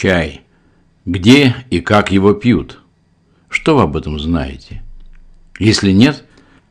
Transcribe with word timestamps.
Чай. 0.00 0.40
Где 1.04 1.54
и 1.68 1.80
как 1.82 2.10
его 2.10 2.32
пьют? 2.32 2.80
Что 3.50 3.76
вы 3.76 3.82
об 3.82 3.98
этом 3.98 4.18
знаете? 4.18 4.82
Если 5.58 5.92
нет, 5.92 6.24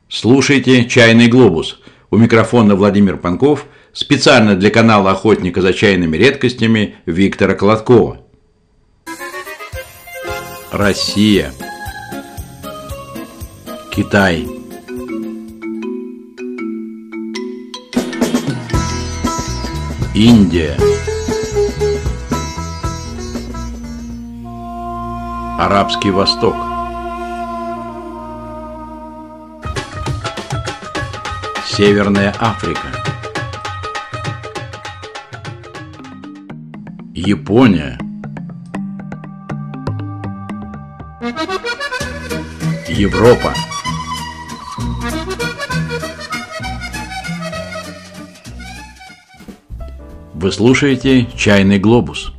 слушайте 0.07 0.85
«Чайный 0.85 1.27
глобус». 1.27 1.79
У 2.09 2.17
микрофона 2.17 2.73
Владимир 2.73 3.17
Панков, 3.17 3.67
специально 3.93 4.55
для 4.55 4.71
канала 4.71 5.11
«Охотника 5.11 5.61
за 5.61 5.73
чайными 5.73 6.17
редкостями» 6.17 6.95
Виктора 7.05 7.53
Колоткова. 7.53 8.19
Россия. 10.71 11.51
Китай. 13.91 14.47
Индия. 20.15 20.98
Арабский 25.59 26.09
Восток. 26.09 26.55
Северная 31.65 32.33
Африка. 32.39 32.87
Япония. 37.13 37.99
Европа. 42.87 43.53
Вы 50.35 50.51
слушаете 50.53 51.25
«Чайный 51.35 51.79
глобус». 51.79 52.38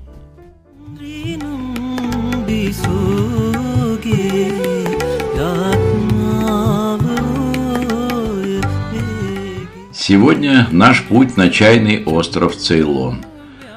Сегодня 10.10 10.66
наш 10.72 11.04
путь 11.04 11.36
на 11.36 11.50
чайный 11.50 12.02
остров 12.02 12.56
Цейлон. 12.56 13.18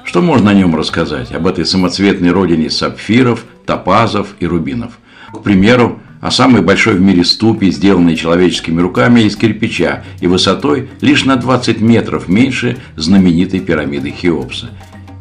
Что 0.03 0.19
можно 0.19 0.49
о 0.49 0.55
нем 0.55 0.75
рассказать, 0.75 1.31
об 1.31 1.45
этой 1.45 1.63
самоцветной 1.63 2.31
родине 2.31 2.71
сапфиров, 2.71 3.45
топазов 3.67 4.29
и 4.39 4.47
рубинов? 4.47 4.97
К 5.31 5.43
примеру, 5.43 5.99
о 6.21 6.31
самой 6.31 6.63
большой 6.63 6.95
в 6.95 7.01
мире 7.01 7.23
ступе, 7.23 7.69
сделанной 7.69 8.15
человеческими 8.15 8.81
руками 8.81 9.19
из 9.19 9.35
кирпича 9.35 10.05
и 10.21 10.25
высотой 10.25 10.89
лишь 11.01 11.23
на 11.23 11.35
20 11.35 11.81
метров 11.81 12.27
меньше 12.27 12.77
знаменитой 12.95 13.59
пирамиды 13.59 14.09
Хеопса. 14.09 14.71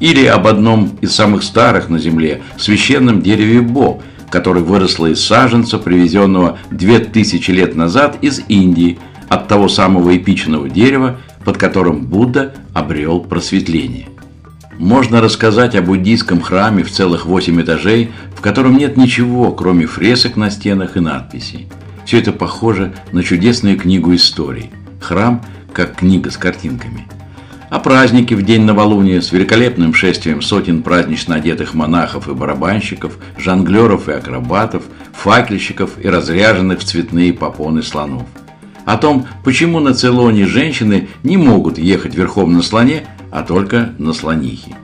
Или 0.01 0.25
об 0.25 0.47
одном 0.47 0.97
из 1.03 1.15
самых 1.15 1.43
старых 1.43 1.91
на 1.91 1.99
Земле 1.99 2.41
священном 2.57 3.21
дереве 3.21 3.61
Бо, 3.61 4.01
которое 4.31 4.65
выросло 4.65 5.09
из 5.09 5.23
саженца, 5.23 5.77
привезенного 5.77 6.59
2000 6.71 7.51
лет 7.51 7.75
назад 7.77 8.17
из 8.23 8.41
Индии– 8.49 8.99
от 9.33 9.49
того 9.49 9.69
самого 9.69 10.15
эпичного 10.15 10.69
дерева, 10.69 11.19
под 11.45 11.57
которым 11.57 12.05
Будда 12.05 12.53
обрел 12.75 13.21
просветление. 13.21 14.09
Можно 14.79 15.23
рассказать 15.23 15.75
о 15.75 15.81
буддийском 15.81 16.43
храме 16.43 16.83
в 16.83 16.91
целых 16.91 17.25
восемь 17.25 17.61
этажей, 17.63 18.11
в 18.37 18.43
котором 18.43 18.77
нет 18.77 18.99
ничего, 18.99 19.53
кроме 19.53 19.87
фресок 19.87 20.37
на 20.37 20.51
стенах 20.51 20.99
и 20.99 21.01
надписей. 21.01 21.69
Все 22.05 22.19
это 22.19 22.33
похоже 22.33 22.93
на 23.13 23.23
чудесную 23.23 23.79
книгу 23.79 24.15
историй. 24.15 24.71
Храм 25.01 25.43
как 25.73 25.97
книга 25.97 26.31
с 26.31 26.37
картинками. 26.37 27.07
А 27.71 27.79
праздники 27.79 28.35
в 28.35 28.43
день 28.45 28.65
новолуния 28.65 29.23
с 29.23 29.33
великолепным 29.33 29.95
шествием 29.95 30.43
сотен 30.43 30.83
празднично 30.83 31.37
одетых 31.37 31.73
монахов 31.73 32.29
и 32.29 32.35
барабанщиков, 32.35 33.17
жонглеров 33.39 34.11
и 34.11 34.13
акробатов, 34.13 34.83
факельщиков 35.15 35.93
и 35.99 36.07
разряженных 36.09 36.81
в 36.81 36.85
цветные 36.85 37.33
попоны 37.33 37.83
слонов– 37.83 38.27
о 38.85 38.97
том, 38.97 39.27
почему 39.45 39.81
на 39.81 39.95
Цейлоне 39.95 40.47
женщины 40.47 41.09
не 41.23 41.37
могут 41.37 41.79
ехать 41.79 42.15
верхом 42.15 42.53
на 42.53 42.63
слоне, 42.63 43.05
а 43.31 43.43
только 43.43 43.93
на 43.99 44.13
слонихе. 44.13 44.77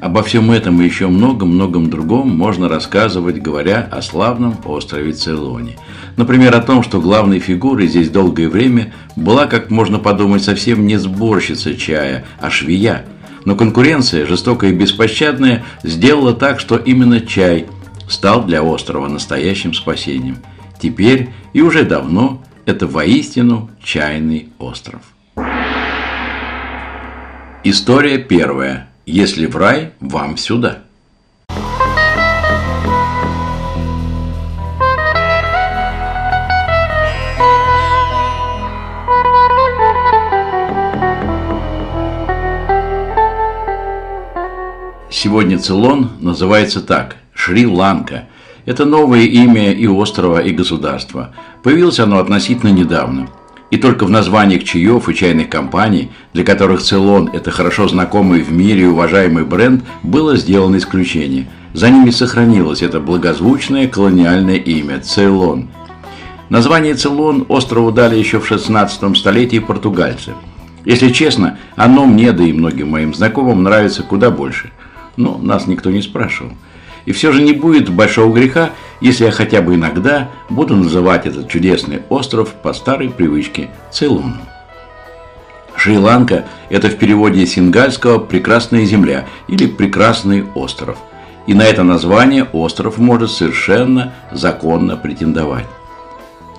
Обо 0.00 0.22
всем 0.22 0.50
этом 0.50 0.80
и 0.80 0.86
еще 0.86 1.08
многом-многом 1.08 1.90
другом 1.90 2.34
можно 2.34 2.68
рассказывать, 2.68 3.42
говоря 3.42 3.86
о 3.90 4.00
славном 4.00 4.56
острове 4.64 5.12
Цейлоне. 5.12 5.76
Например, 6.16 6.54
о 6.56 6.62
том, 6.62 6.82
что 6.82 7.00
главной 7.00 7.38
фигурой 7.38 7.86
здесь 7.86 8.08
долгое 8.08 8.48
время 8.48 8.94
была, 9.14 9.46
как 9.46 9.70
можно 9.70 9.98
подумать, 9.98 10.42
совсем 10.42 10.86
не 10.86 10.96
сборщица 10.96 11.74
чая, 11.74 12.24
а 12.40 12.48
швея. 12.48 13.04
Но 13.44 13.56
конкуренция, 13.56 14.26
жестокая 14.26 14.70
и 14.70 14.74
беспощадная, 14.74 15.64
сделала 15.82 16.32
так, 16.32 16.60
что 16.60 16.76
именно 16.76 17.20
чай 17.20 17.66
стал 18.08 18.44
для 18.44 18.62
острова 18.62 19.06
настоящим 19.06 19.74
спасением. 19.74 20.38
Теперь 20.80 21.28
и 21.52 21.60
уже 21.60 21.84
давно 21.84 22.42
это 22.66 22.86
воистину 22.86 23.70
чайный 23.82 24.48
остров. 24.58 25.02
История 27.64 28.18
первая. 28.18 28.88
Если 29.06 29.46
в 29.46 29.56
рай, 29.56 29.92
вам 30.00 30.36
сюда. 30.36 30.82
Сегодня 45.10 45.58
Цейлон 45.58 46.12
называется 46.20 46.80
так– 46.80 47.16
Шри-Ланка– 47.34 48.28
это 48.66 48.84
новое 48.84 49.22
имя 49.22 49.72
и 49.72 49.86
острова, 49.86 50.38
и 50.40 50.52
государства. 50.52 51.34
Появилось 51.62 52.00
оно 52.00 52.18
относительно 52.18 52.70
недавно. 52.70 53.28
И 53.70 53.76
только 53.76 54.04
в 54.04 54.10
названиях 54.10 54.64
чаев 54.64 55.08
и 55.08 55.14
чайных 55.14 55.48
компаний, 55.48 56.10
для 56.32 56.44
которых 56.44 56.82
Цейлон– 56.82 57.30
это 57.32 57.50
хорошо 57.50 57.86
знакомый 57.86 58.42
в 58.42 58.50
мире 58.50 58.82
и 58.82 58.86
уважаемый 58.86 59.44
бренд, 59.44 59.84
было 60.02 60.36
сделано 60.36 60.76
исключение. 60.76 61.46
За 61.72 61.88
ними 61.88 62.10
сохранилось 62.10 62.82
это 62.82 62.98
благозвучное 62.98 63.86
колониальное 63.86 64.56
имя– 64.56 65.00
Цейлон. 65.02 65.68
Название 66.48 66.94
Цейлон 66.94 67.46
острову 67.48 67.92
дали 67.92 68.16
еще 68.16 68.40
в 68.40 68.46
16 68.46 69.16
столетии 69.16 69.60
португальцы. 69.60 70.32
Если 70.84 71.10
честно, 71.10 71.58
оно 71.76 72.06
мне, 72.06 72.32
да 72.32 72.42
и 72.42 72.52
многим 72.52 72.90
моим 72.90 73.14
знакомым 73.14 73.62
нравится 73.62 74.02
куда 74.02 74.30
больше. 74.30 74.72
Но 75.16 75.38
нас 75.38 75.68
никто 75.68 75.90
не 75.90 76.02
спрашивал. 76.02 76.52
И 77.06 77.12
все 77.12 77.32
же 77.32 77.42
не 77.42 77.52
будет 77.52 77.88
большого 77.88 78.34
греха, 78.34 78.70
если 79.00 79.24
я 79.24 79.30
хотя 79.30 79.62
бы 79.62 79.74
иногда 79.74 80.30
буду 80.48 80.76
называть 80.76 81.26
этот 81.26 81.48
чудесный 81.48 82.02
остров 82.08 82.52
по 82.54 82.72
старой 82.72 83.08
привычке 83.10 83.70
Цейлоном. 83.90 84.40
Шри-Ланка– 85.76 86.44
это 86.68 86.88
в 86.88 86.96
переводе 86.96 87.46
сингальского 87.46 88.18
«прекрасная 88.18 88.84
земля» 88.84 89.26
или 89.48 89.66
«прекрасный 89.66 90.44
остров». 90.54 90.98
И 91.46 91.54
на 91.54 91.62
это 91.62 91.82
название 91.82 92.44
остров 92.44 92.98
может 92.98 93.30
совершенно 93.30 94.12
законно 94.30 94.96
претендовать. 94.98 95.66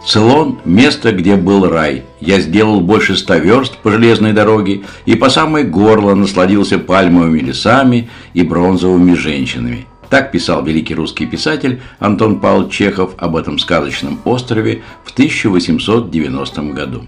Цейлон– 0.07 0.57
место, 0.65 1.11
где 1.11 1.35
был 1.35 1.69
рай. 1.69 2.05
Я 2.19 2.39
сделал 2.39 2.81
больше 2.81 3.15
ста 3.15 3.37
верст 3.37 3.77
по 3.77 3.91
железной 3.91 4.33
дороге 4.33 4.81
и 5.05 5.13
по 5.13 5.29
самой 5.29 5.65
горло 5.65 6.15
насладился 6.15 6.79
пальмовыми 6.79 7.39
лесами 7.39 8.09
и 8.33 8.41
бронзовыми 8.41 9.13
женщинами. 9.13 9.85
Так 10.11 10.33
писал 10.33 10.61
великий 10.65 10.93
русский 10.93 11.25
писатель 11.25 11.81
Антон 11.99 12.41
Павлович 12.41 12.73
Чехов 12.73 13.13
об 13.17 13.37
этом 13.37 13.57
сказочном 13.57 14.19
острове 14.25 14.83
в 15.05 15.11
1890 15.13 16.61
году. 16.73 17.05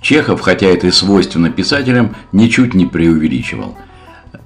Чехов, 0.00 0.40
хотя 0.40 0.66
это 0.66 0.88
и 0.88 0.90
свойственно 0.90 1.50
писателям, 1.50 2.16
ничуть 2.32 2.74
не 2.74 2.86
преувеличивал. 2.86 3.78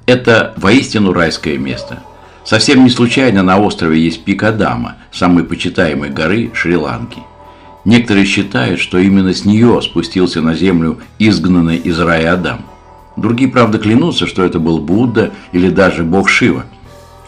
Это 0.05 0.53
воистину 0.59 1.15
райское 1.15 1.57
место. 1.57 2.03
Совсем 2.45 2.85
не 2.85 2.91
случайно 2.91 3.43
на 3.43 3.59
острове 3.59 4.05
есть 4.05 4.23
пик 4.23 4.43
Адама, 4.43 4.97
самой 5.11 5.43
почитаемой 5.43 6.11
горы 6.11 6.51
Шри-Ланки. 6.53 7.23
Некоторые 7.87 8.27
считают, 8.27 8.81
что 8.81 8.99
именно 8.99 9.33
с 9.33 9.47
нее 9.47 9.81
спустился 9.81 10.43
на 10.43 10.55
землю 10.55 10.99
изгнанный 11.19 11.79
из 11.79 11.99
рая 11.99 12.35
Адам. 12.35 12.67
Другие, 13.17 13.51
правда, 13.51 13.79
клянутся, 13.79 14.27
что 14.27 14.45
это 14.45 14.59
был 14.59 14.79
Будда 14.79 15.33
или 15.53 15.71
даже 15.71 16.03
бог 16.03 16.29
Шива– 16.29 16.67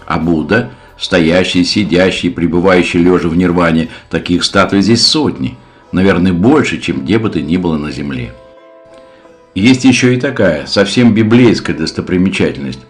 а 0.06 0.18
Будда, 0.18 0.70
стоящий, 0.98 1.64
сидящий, 1.64 2.30
пребывающий 2.30 3.00
лежа 3.00 3.28
в 3.28 3.36
нирване, 3.36 3.88
таких 4.10 4.44
статуй 4.44 4.82
здесь 4.82 5.06
сотни, 5.06 5.56
наверное, 5.92 6.32
больше, 6.32 6.80
чем 6.80 7.04
где 7.04 7.18
бы 7.18 7.30
то 7.30 7.40
ни 7.40 7.56
было 7.56 7.76
на 7.76 7.90
земле. 7.90 8.32
Есть 9.54 9.84
еще 9.84 10.14
и 10.14 10.20
такая, 10.20 10.66
совсем 10.66 11.14
библейская 11.14 11.74
достопримечательность. 11.74 12.80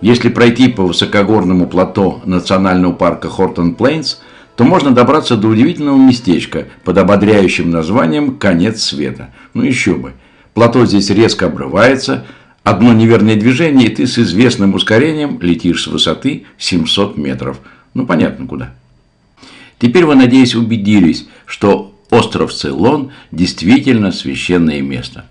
Если 0.00 0.28
пройти 0.28 0.68
по 0.68 0.84
высокогорному 0.84 1.66
плато 1.66 2.22
национального 2.24 2.92
парка 2.92 3.28
Хортон 3.28 3.74
Плейнс, 3.74 4.20
то 4.56 4.64
можно 4.64 4.92
добраться 4.92 5.36
до 5.36 5.48
удивительного 5.48 5.96
местечка 5.96 6.68
под 6.84 6.98
ободряющим 6.98 7.70
названием 7.70 8.36
«Конец 8.36 8.82
света». 8.82 9.30
Ну 9.52 9.62
еще 9.62 9.94
бы. 9.94 10.12
Плато 10.54 10.86
здесь 10.86 11.10
резко 11.10 11.46
обрывается, 11.46 12.24
Одно 12.64 12.94
неверное 12.94 13.36
движение, 13.36 13.88
и 13.88 13.94
ты 13.94 14.06
с 14.06 14.18
известным 14.18 14.74
ускорением 14.74 15.38
летишь 15.40 15.82
с 15.82 15.86
высоты 15.86 16.46
700 16.56 17.18
метров. 17.18 17.60
Ну, 17.92 18.06
понятно 18.06 18.46
куда. 18.46 18.74
Теперь 19.78 20.06
вы, 20.06 20.14
надеюсь, 20.14 20.54
убедились, 20.54 21.28
что 21.44 21.94
остров 22.08 22.54
Цейлон 22.54 23.12
действительно 23.30 24.12
священное 24.12 24.80
место. 24.80 25.26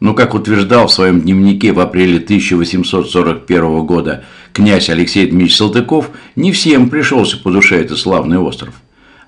Но, 0.00 0.12
как 0.14 0.34
утверждал 0.34 0.88
в 0.88 0.92
своем 0.92 1.20
дневнике 1.20 1.72
в 1.72 1.78
апреле 1.78 2.18
1841 2.18 3.86
года 3.86 4.24
князь 4.52 4.90
Алексей 4.90 5.26
Дмитриевич 5.26 5.56
Салтыков, 5.56 6.10
не 6.34 6.50
всем 6.50 6.90
пришелся 6.90 7.38
по 7.38 7.52
душе 7.52 7.80
этот 7.80 7.98
славный 7.98 8.38
остров. 8.38 8.74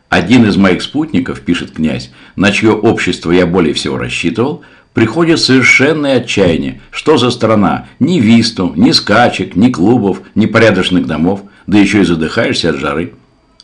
Один 0.09 0.45
из 0.45 0.57
моих 0.57 0.83
спутников, 0.83 1.41
пишет 1.43 1.71
князь, 1.71 2.11
на 2.35 2.51
чье 2.51 2.73
общество 2.73 3.31
я 3.31 3.47
более 3.47 3.75
всего 3.75 3.97
рассчитывал, 3.97 4.65
приходит 4.95 5.41
совершенное 5.41 6.19
отчаяние. 6.19 6.81
Что 6.91 7.19
за 7.19 7.31
страна? 7.31 7.89
Ни 7.99 8.21
висту, 8.21 8.73
ни 8.77 8.93
скачек, 8.93 9.57
ни 9.57 9.71
клубов, 9.71 10.23
ни 10.35 10.47
порядочных 10.47 11.07
домов, 11.07 11.43
да 11.67 11.79
еще 11.79 12.01
и 12.01 12.05
задыхаешься 12.05 12.71
от 12.71 12.77
жары. 12.77 13.13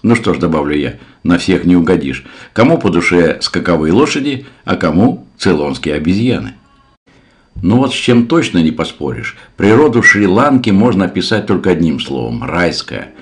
Ну 0.02 0.14
что 0.14 0.34
ж, 0.34 0.38
добавлю 0.38 0.76
я, 0.76 0.94
на 1.24 1.38
всех 1.38 1.64
не 1.64 1.76
угодишь. 1.76 2.24
Кому 2.52 2.78
по 2.78 2.90
душе 2.90 3.38
скаковые 3.40 3.92
лошади, 3.92 4.46
а 4.64 4.76
кому 4.76 5.26
цейлонские 5.38 5.94
обезьяны. 5.94 6.54
Ну 7.62 7.76
вот 7.76 7.92
с 7.92 7.96
чем 7.96 8.26
точно 8.26 8.58
не 8.58 8.70
поспоришь. 8.70 9.36
Природу 9.56 10.02
Шри-Ланки 10.02 10.70
можно 10.70 11.04
описать 11.04 11.46
только 11.46 11.70
одним 11.70 12.00
словом– 12.00 12.42
райская. 12.44 13.12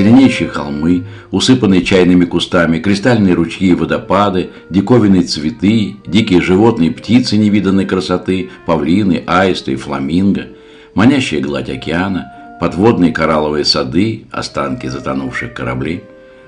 Зеленеющие 0.00 0.48
холмы, 0.48 1.04
усыпанные 1.30 1.84
чайными 1.84 2.24
кустами, 2.24 2.78
кристальные 2.78 3.34
ручьи 3.34 3.68
и 3.68 3.74
водопады, 3.74 4.48
диковинные 4.70 5.24
цветы, 5.24 5.96
дикие 6.06 6.40
животные 6.40 6.88
и 6.88 6.92
птицы 6.94 7.36
невиданной 7.36 7.84
красоты, 7.84 8.48
павлины, 8.64 9.22
аисты 9.26 9.72
и 9.72 9.76
фламинго, 9.76 10.46
манящая 10.94 11.42
гладь 11.42 11.68
океана, 11.68 12.32
подводные 12.62 13.12
коралловые 13.12 13.66
сады, 13.66 14.24
останки 14.30 14.86
затонувших 14.86 15.52
кораблей. 15.52 16.02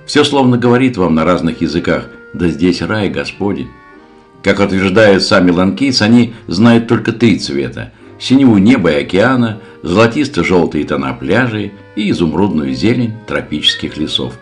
Все 0.07 0.25
словно 0.25 0.57
говорит 0.57 0.97
вам 0.97 1.15
на 1.15 1.27
разных 1.27 1.61
языках, 1.61 2.07
да 2.33 2.49
здесь 2.49 2.81
рай 2.81 3.11
Господень. 3.11 3.69
Как 4.43 4.61
утверждают 4.61 5.23
сами 5.23 5.51
ланкийцы, 5.51 6.01
они 6.01 6.33
знают 6.47 6.89
только 6.89 7.13
три 7.13 7.39
цвета– 7.39 7.93
синеву 8.23 8.59
неба 8.59 8.93
и 8.93 9.03
океана, 9.03 9.61
золотисто-желтые 9.83 10.85
тона 10.85 11.13
пляжей 11.13 11.73
и 11.97 12.11
изумрудную 12.11 12.73
зелень 12.73 13.15
тропических 13.27 13.97
лесов. 13.97 14.35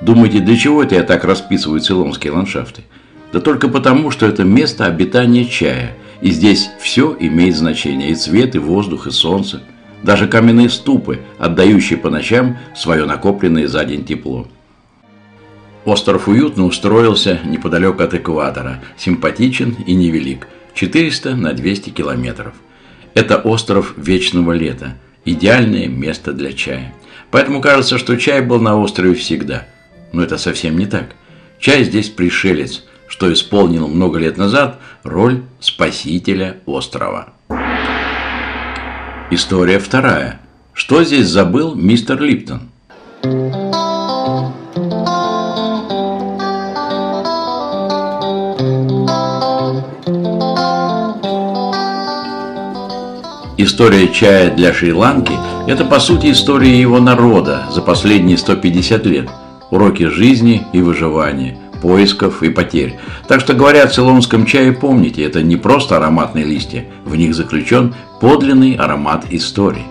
Думаете, 0.00 0.40
для 0.40 0.56
чего 0.56 0.82
это 0.82 0.96
я 0.96 1.02
так 1.02 1.24
расписываю 1.24 1.80
цейлонские 1.80 2.32
ландшафты? 2.32 2.82
Да 3.32 3.40
только 3.40 3.68
потому, 3.68 4.10
что 4.10 4.26
это 4.26 4.42
место 4.44 4.86
обитания 4.86 5.44
чая, 5.44 5.96
и 6.20 6.30
здесь 6.30 6.68
все 6.80 7.16
имеет 7.18 7.56
значение– 7.56 8.10
и 8.12 8.14
цвет, 8.14 8.54
и 8.56 8.58
воздух, 8.58 9.06
и 9.06 9.10
солнце, 9.10 9.62
даже 10.02 10.26
каменные 10.26 10.68
ступы, 10.68 11.20
отдающие 11.38 11.98
по 11.98 12.10
ночам 12.10 12.58
свое 12.74 13.04
накопленное 13.06 13.68
за 13.68 13.84
день 13.84 14.04
тепло. 14.04 14.48
Остров 15.84 16.28
уютно 16.28 16.66
устроился 16.66 17.38
неподалеку 17.44 18.02
от 18.02 18.14
экватора, 18.14 18.82
симпатичен 18.98 19.76
и 19.86 19.94
невелик– 19.94 20.48
400 20.74 21.36
на 21.36 21.52
200 21.52 21.90
километров. 21.90 22.54
Это 23.14 23.36
остров 23.38 23.94
вечного 23.96 24.52
лета– 24.52 24.96
идеальное 25.24 25.88
место 25.88 26.32
для 26.32 26.52
чая. 26.52 26.94
Поэтому 27.30 27.60
кажется, 27.60 27.98
что 27.98 28.16
чай 28.16 28.40
был 28.40 28.60
на 28.60 28.78
острове 28.78 29.14
всегда. 29.14 29.66
Но 30.12 30.22
это 30.22 30.38
совсем 30.38 30.78
не 30.78 30.86
так. 30.86 31.14
Чай 31.58 31.84
здесь 31.84 32.08
пришелец, 32.08 32.84
что 33.06 33.32
исполнил 33.32 33.88
много 33.88 34.18
лет 34.18 34.36
назад 34.36 34.80
роль 35.02 35.42
спасителя 35.60 36.56
острова. 36.66 37.32
История 39.30 39.78
вторая. 39.78 40.40
Что 40.72 41.04
здесь 41.04 41.28
забыл 41.28 41.74
мистер 41.74 42.20
Липтон? 42.20 42.62
История 53.62 54.08
чая 54.08 54.50
для 54.56 54.72
Шри-Ланки– 54.72 55.34
это, 55.66 55.84
по 55.84 56.00
сути, 56.00 56.32
история 56.32 56.80
его 56.80 56.98
народа 56.98 57.66
за 57.70 57.82
последние 57.82 58.38
150 58.38 59.04
лет. 59.04 59.28
Уроки 59.70 60.04
жизни 60.04 60.62
и 60.72 60.80
выживания, 60.80 61.58
поисков 61.82 62.42
и 62.42 62.48
потерь. 62.48 62.98
Так 63.28 63.40
что, 63.40 63.52
говоря 63.52 63.82
о 63.84 63.88
цейлонском 63.88 64.46
чае, 64.46 64.72
помните, 64.72 65.22
это 65.24 65.42
не 65.42 65.56
просто 65.56 65.98
ароматные 65.98 66.46
листья, 66.46 66.86
в 67.04 67.14
них 67.16 67.34
заключен 67.34 67.94
подлинный 68.18 68.76
аромат 68.76 69.26
истории. 69.28 69.84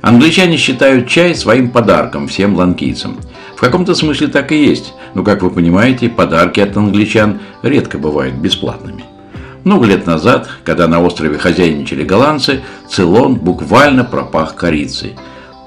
Англичане 0.00 0.56
считают 0.56 1.06
чай 1.06 1.34
своим 1.34 1.72
подарком 1.72 2.26
всем 2.26 2.56
ланкийцам. 2.56 3.18
В 3.54 3.60
каком-то 3.60 3.94
смысле 3.94 4.28
так 4.28 4.50
и 4.50 4.64
есть, 4.64 4.94
но, 5.12 5.22
как 5.22 5.42
вы 5.42 5.50
понимаете, 5.50 6.08
подарки 6.08 6.60
от 6.60 6.74
англичан 6.74 7.40
редко 7.62 7.98
бывают 7.98 8.36
бесплатными. 8.36 9.04
Много 9.64 9.86
лет 9.86 10.06
назад, 10.06 10.48
когда 10.62 10.86
на 10.86 11.02
острове 11.02 11.38
хозяйничали 11.38 12.04
голландцы, 12.04 12.60
Цейлон 12.88 13.36
буквально 13.36 14.04
пропах 14.04 14.54
корицей. 14.54 15.16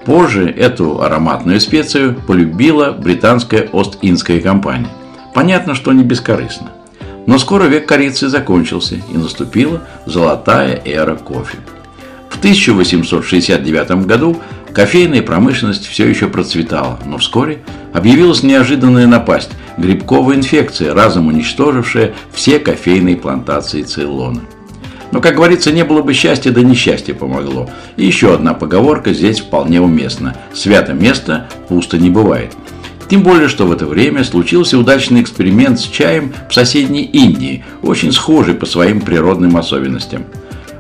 Позже 0.06 0.50
эту 0.50 1.02
ароматную 1.02 1.60
специю 1.60 2.16
полюбила 2.28 2.92
британская 2.92 3.68
Ост-Индская 3.74 4.40
компания. 4.40 4.90
Понятно, 5.34 5.74
что 5.74 5.92
не 5.94 6.04
бескорыстно. 6.04 6.72
Но 7.26 7.40
скоро 7.40 7.64
век 7.66 7.88
корицы 7.88 8.30
закончился, 8.30 8.96
и 8.96 9.18
наступила 9.18 9.82
золотая 10.06 10.80
эра 10.86 11.16
кофе. 11.16 11.58
В 12.30 12.38
1869 12.38 14.06
году 14.06 14.38
кофейная 14.78 15.24
промышленность 15.24 15.88
все 15.88 16.08
еще 16.08 16.28
процветала, 16.28 17.00
но 17.04 17.18
вскоре 17.18 17.64
объявилась 17.94 18.44
неожиданная 18.44 19.08
напасть– 19.08 19.50
грибковая 19.80 20.36
инфекция, 20.36 20.94
разом 20.94 21.26
уничтожившая 21.26 22.14
все 22.32 22.60
кофейные 22.60 23.18
плантации 23.18 23.82
Цейлона. 23.82 24.42
Но, 25.12 25.20
как 25.20 25.34
говорится, 25.34 25.72
не 25.72 25.84
было 25.84 26.04
бы 26.04 26.14
счастья, 26.14 26.52
да 26.52 26.62
несчастье 26.62 27.16
помогло. 27.16 27.68
И 27.96 28.06
еще 28.06 28.36
одна 28.36 28.54
поговорка 28.54 29.14
здесь 29.14 29.40
вполне 29.40 29.82
уместна. 29.82 30.38
Свято 30.54 30.94
место 30.94 31.50
пусто 31.70 31.98
не 31.98 32.12
бывает. 32.12 32.54
Тем 33.10 33.24
более, 33.24 33.48
что 33.48 33.66
в 33.66 33.72
это 33.72 33.88
время 33.88 34.24
случился 34.24 34.78
удачный 34.78 35.22
эксперимент 35.22 35.80
с 35.80 35.86
чаем 35.86 36.34
в 36.52 36.54
соседней 36.54 37.04
Индии, 37.04 37.66
очень 37.82 38.12
схожий 38.12 38.54
по 38.54 38.68
своим 38.68 39.02
природным 39.02 39.58
особенностям. 39.58 40.26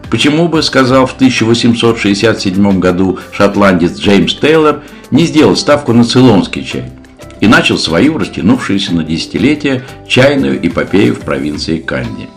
Почему 0.09 0.47
бы, 0.47 0.63
сказал 0.63 1.05
в 1.05 1.13
1867 1.13 2.79
году 2.79 3.19
шотландец 3.31 3.99
Джеймс 3.99 4.35
Тейлор, 4.35 4.83
не 5.11 5.25
сделать 5.25 5.59
ставку 5.59 5.93
на 5.93 6.03
цейлонский 6.03 6.63
чай? 6.63 6.91
и 7.39 7.47
начал 7.47 7.77
свою 7.77 8.17
растянувшуюся 8.17 8.93
на 8.93 9.03
десятилетия 9.03 9.83
чайную 10.07 10.65
эпопею 10.65 11.15
в 11.15 11.19
провинции 11.19 11.77
Канди. 11.77 12.29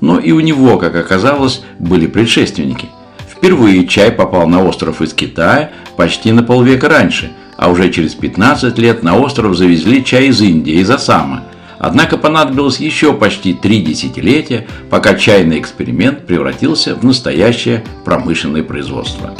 Но 0.00 0.18
и 0.18 0.32
у 0.32 0.40
него, 0.40 0.78
как 0.78 0.96
оказалось, 0.96 1.62
были 1.78 2.06
предшественники. 2.06 2.88
Впервые 3.30 3.86
чай 3.86 4.10
попал 4.10 4.46
на 4.46 4.62
остров 4.62 5.00
из 5.00 5.14
Китая 5.14 5.70
почти 5.96 6.32
на 6.32 6.42
полвека 6.42 6.88
раньше, 6.88 7.30
а 7.56 7.70
уже 7.70 7.90
через 7.90 8.14
15 8.14 8.76
лет 8.78 9.02
на 9.02 9.16
остров 9.16 9.56
завезли 9.56 10.04
чай 10.04 10.26
из 10.26 10.40
Индии, 10.40 10.74
из 10.74 10.90
Осама. 10.90 11.44
Однако 11.82 12.16
понадобилось 12.16 12.78
еще 12.78 13.12
почти 13.12 13.54
три 13.54 13.82
десятилетия, 13.82 14.68
пока 14.88 15.14
чайный 15.16 15.58
эксперимент 15.58 16.24
превратился 16.26 16.94
в 16.94 17.04
настоящее 17.04 17.84
промышленное 18.04 18.62
производство. 18.62 19.34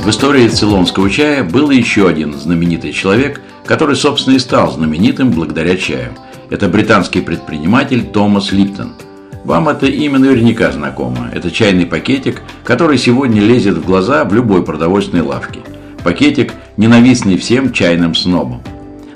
В 0.00 0.10
истории 0.10 0.48
цейлонского 0.48 1.08
чая 1.08 1.44
был 1.44 1.70
еще 1.70 2.08
один 2.08 2.34
знаменитый 2.34 2.92
человек, 2.92 3.40
который, 3.64 3.94
собственно, 3.94 4.34
и 4.34 4.40
стал 4.40 4.72
знаменитым 4.72 5.30
благодаря 5.30 5.76
чаю. 5.76 6.12
Это 6.50 6.68
британский 6.68 7.20
предприниматель 7.20 8.04
Томас 8.06 8.50
Липтон. 8.50 8.94
Вам 9.44 9.68
это 9.68 9.86
имя 9.86 10.20
наверняка 10.20 10.70
знакомо. 10.70 11.28
Это 11.32 11.50
чайный 11.50 11.84
пакетик, 11.84 12.42
который 12.62 12.96
сегодня 12.96 13.40
лезет 13.40 13.76
в 13.76 13.84
глаза 13.84 14.24
в 14.24 14.32
любой 14.32 14.64
продовольственной 14.64 15.22
лавке. 15.22 15.60
Пакетик, 16.04 16.52
ненавистный 16.76 17.36
всем 17.36 17.72
чайным 17.72 18.14
снобам. 18.14 18.62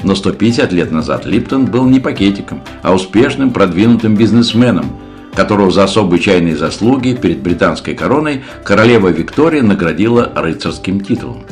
Но 0.02 0.16
150 0.16 0.72
лет 0.72 0.90
назад 0.90 1.26
Липтон 1.26 1.66
был 1.66 1.84
не 1.84 2.00
пакетиком, 2.00 2.60
а 2.82 2.92
успешным 2.92 3.50
продвинутым 3.50 4.16
бизнесменом, 4.16 4.86
которого 5.34 5.70
за 5.70 5.84
особые 5.84 6.20
чайные 6.20 6.56
заслуги 6.56 7.14
перед 7.14 7.40
британской 7.40 7.94
короной 7.94 8.42
королева 8.64 9.08
Виктория 9.08 9.62
наградила 9.62 10.32
рыцарским 10.34 11.02
титулом. 11.02 11.44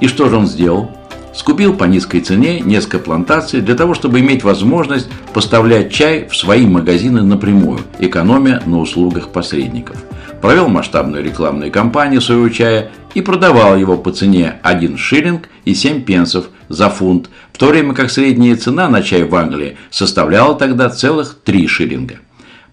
И 0.00 0.08
что 0.08 0.28
же 0.28 0.36
он 0.36 0.46
сделал? 0.46 0.90
Скупил 1.34 1.74
по 1.74 1.84
низкой 1.84 2.20
цене 2.20 2.60
несколько 2.60 3.00
плантаций 3.00 3.60
для 3.60 3.74
того, 3.74 3.94
чтобы 3.94 4.20
иметь 4.20 4.44
возможность 4.44 5.08
поставлять 5.32 5.92
чай 5.92 6.28
в 6.28 6.36
свои 6.36 6.64
магазины 6.66 7.22
напрямую, 7.22 7.80
экономя 7.98 8.62
на 8.66 8.78
услугах 8.78 9.30
посредников. 9.30 9.96
провел 10.44 10.68
масштабную 10.68 11.24
рекламную 11.24 11.72
кампанию 11.72 12.20
своего 12.20 12.50
чая 12.50 12.90
и 13.14 13.22
продавал 13.22 13.78
его 13.78 13.96
по 13.96 14.12
цене 14.12 14.56
1 14.62 14.98
шиллинг 14.98 15.48
и 15.64 15.74
7 15.74 16.02
пенсов 16.02 16.50
за 16.68 16.90
фунт, 16.90 17.30
в 17.50 17.56
то 17.56 17.68
время 17.68 17.94
как 17.94 18.10
средняя 18.10 18.54
цена 18.54 18.90
на 18.90 19.02
чай 19.02 19.24
в 19.24 19.34
Англии 19.34 19.78
составляла 19.90 20.54
тогда 20.54 20.90
целых 20.90 21.38
3 21.42 21.66
шиллинга. 21.66 22.16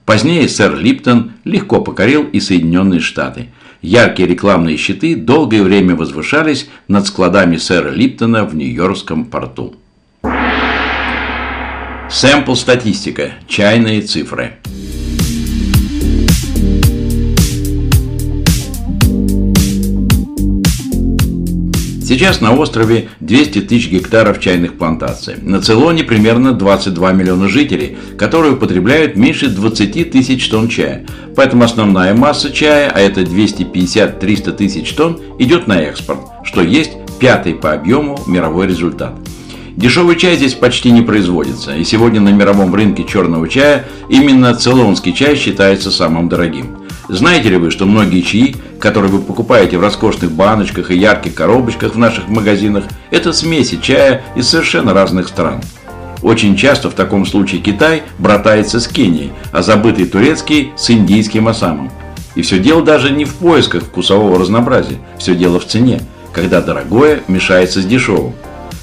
Позднее 0.05 0.49
сэр 0.49 0.75
Липтон 0.75 1.31
легко 1.45 1.79
покорил 1.79 2.23
и 2.23 2.41
Соединенные 2.41 2.99
Штаты. 2.99 3.47
Яркие 3.81 4.27
рекламные 4.27 4.77
щиты 4.77 5.15
долгое 5.15 5.63
время 5.63 5.95
возвышались 5.95 6.69
над 6.87 7.07
складами 7.07 7.57
сэра 7.57 7.89
Липтона 7.89 8.45
в 8.45 8.55
Нью-Йоркском 8.55 9.25
порту. 9.25 9.75
Сэмпл 12.09 12.53
статистика. 12.53 13.31
Чайные 13.47 14.01
цифры. 14.01 14.57
Сейчас 22.11 22.41
на 22.41 22.53
острове 22.53 23.07
200 23.21 23.61
тысяч 23.61 23.89
гектаров 23.89 24.41
чайных 24.41 24.73
плантаций. 24.73 25.35
На 25.41 25.61
Цейлоне 25.61 26.03
примерно 26.03 26.51
22 26.51 27.13
миллиона 27.13 27.47
жителей, 27.47 27.95
которые 28.17 28.55
употребляют 28.55 29.15
меньше 29.15 29.47
20 29.47 30.11
тысяч 30.11 30.49
тонн 30.49 30.67
чая. 30.67 31.05
Поэтому 31.37 31.63
основная 31.63 32.13
масса 32.13 32.51
чая, 32.51 32.91
а 32.93 32.99
это 32.99 33.21
250-300 33.21 34.51
тысяч 34.51 34.91
тонн, 34.91 35.21
идет 35.39 35.67
на 35.67 35.79
экспорт, 35.83 36.19
что 36.43 36.61
есть 36.61 36.91
пятый 37.21 37.53
по 37.53 37.71
объему 37.71 38.19
мировой 38.27 38.67
результат. 38.67 39.13
Дешевый 39.77 40.17
чай 40.17 40.35
здесь 40.35 40.53
почти 40.53 40.91
не 40.91 41.03
производится, 41.03 41.77
и 41.77 41.85
сегодня 41.85 42.19
на 42.19 42.33
мировом 42.33 42.75
рынке 42.75 43.05
черного 43.05 43.47
чая 43.47 43.85
именно 44.09 44.53
цейлонский 44.53 45.13
чай 45.13 45.37
считается 45.37 45.91
самым 45.91 46.27
дорогим. 46.27 46.80
Знаете 47.11 47.49
ли 47.49 47.57
вы, 47.57 47.71
что 47.71 47.85
многие 47.85 48.21
чаи, 48.21 48.55
которые 48.79 49.11
вы 49.11 49.19
покупаете 49.19 49.77
в 49.77 49.81
роскошных 49.81 50.31
баночках 50.31 50.91
и 50.91 50.97
ярких 50.97 51.35
коробочках 51.35 51.93
в 51.93 51.97
наших 51.97 52.29
магазинах, 52.29 52.85
это 53.09 53.33
смеси 53.33 53.79
чая 53.81 54.23
из 54.37 54.47
совершенно 54.47 54.93
разных 54.93 55.27
стран? 55.27 55.59
Очень 56.21 56.55
часто 56.55 56.89
в 56.89 56.93
таком 56.93 57.25
случае 57.25 57.59
Китай 57.59 58.03
братается 58.17 58.79
с 58.79 58.87
Кенией, 58.87 59.33
а 59.51 59.61
забытый 59.61 60.05
турецкий 60.05 60.71
с 60.77 60.89
индийским 60.89 61.49
осамом. 61.49 61.91
И 62.35 62.43
все 62.43 62.59
дело 62.59 62.81
даже 62.81 63.09
не 63.09 63.25
в 63.25 63.33
поисках 63.33 63.83
вкусового 63.83 64.39
разнообразия, 64.39 64.99
все 65.17 65.35
дело 65.35 65.59
в 65.59 65.67
цене, 65.67 65.99
когда 66.31 66.61
дорогое 66.61 67.23
мешается 67.27 67.81
с 67.81 67.85
дешевым. 67.85 68.35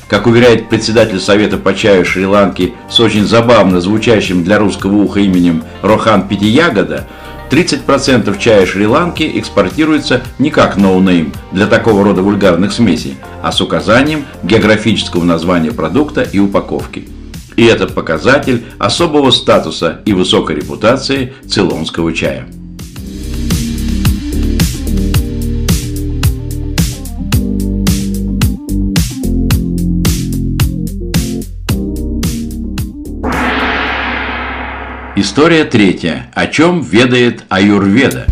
Как 0.06 0.26
уверяет 0.26 0.68
председатель 0.68 1.20
Совета 1.20 1.56
по 1.56 1.74
чаю 1.74 2.04
Шри-Ланки 2.04 2.74
с 2.90 3.00
очень 3.00 3.26
забавно 3.26 3.80
звучащим 3.80 4.44
для 4.44 4.58
русского 4.58 4.96
уха 4.96 5.20
именем 5.20 5.64
Рохан 5.82 6.28
Пятиягода, 6.28 7.06
30% 7.50 8.38
чая 8.38 8.66
Шри-Ланки 8.66 9.38
экспортируется 9.38 10.22
не 10.38 10.50
как 10.50 10.76
no-name 10.76 11.32
для 11.52 11.66
такого 11.66 12.04
рода 12.04 12.22
вульгарных 12.22 12.72
смесей, 12.72 13.16
а 13.42 13.52
с 13.52 13.60
указанием 13.60 14.24
географического 14.42 15.24
названия 15.24 15.72
продукта 15.72 16.22
и 16.22 16.38
упаковки. 16.38 17.08
И 17.56 17.64
это 17.64 17.86
показатель 17.86 18.64
особого 18.78 19.30
статуса 19.30 20.00
и 20.04 20.12
высокой 20.12 20.56
репутации 20.56 21.32
цейлонского 21.48 22.12
чая. 22.12 22.46
История 35.20 35.64
третья. 35.64 36.30
О 36.32 36.46
чем 36.46 36.80
ведает 36.80 37.42
Аюрведа? 37.48 38.28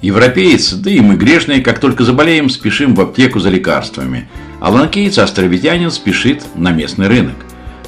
Европеец, 0.00 0.74
да 0.74 0.90
и 0.92 1.00
мы 1.00 1.16
грешные, 1.16 1.60
как 1.60 1.80
только 1.80 2.04
заболеем, 2.04 2.50
спешим 2.50 2.94
в 2.94 3.00
аптеку 3.00 3.40
за 3.40 3.50
лекарствами. 3.50 4.28
А 4.60 4.70
ланкийец, 4.70 5.18
островитянин, 5.18 5.90
спешит 5.90 6.44
на 6.54 6.70
местный 6.70 7.08
рынок. 7.08 7.34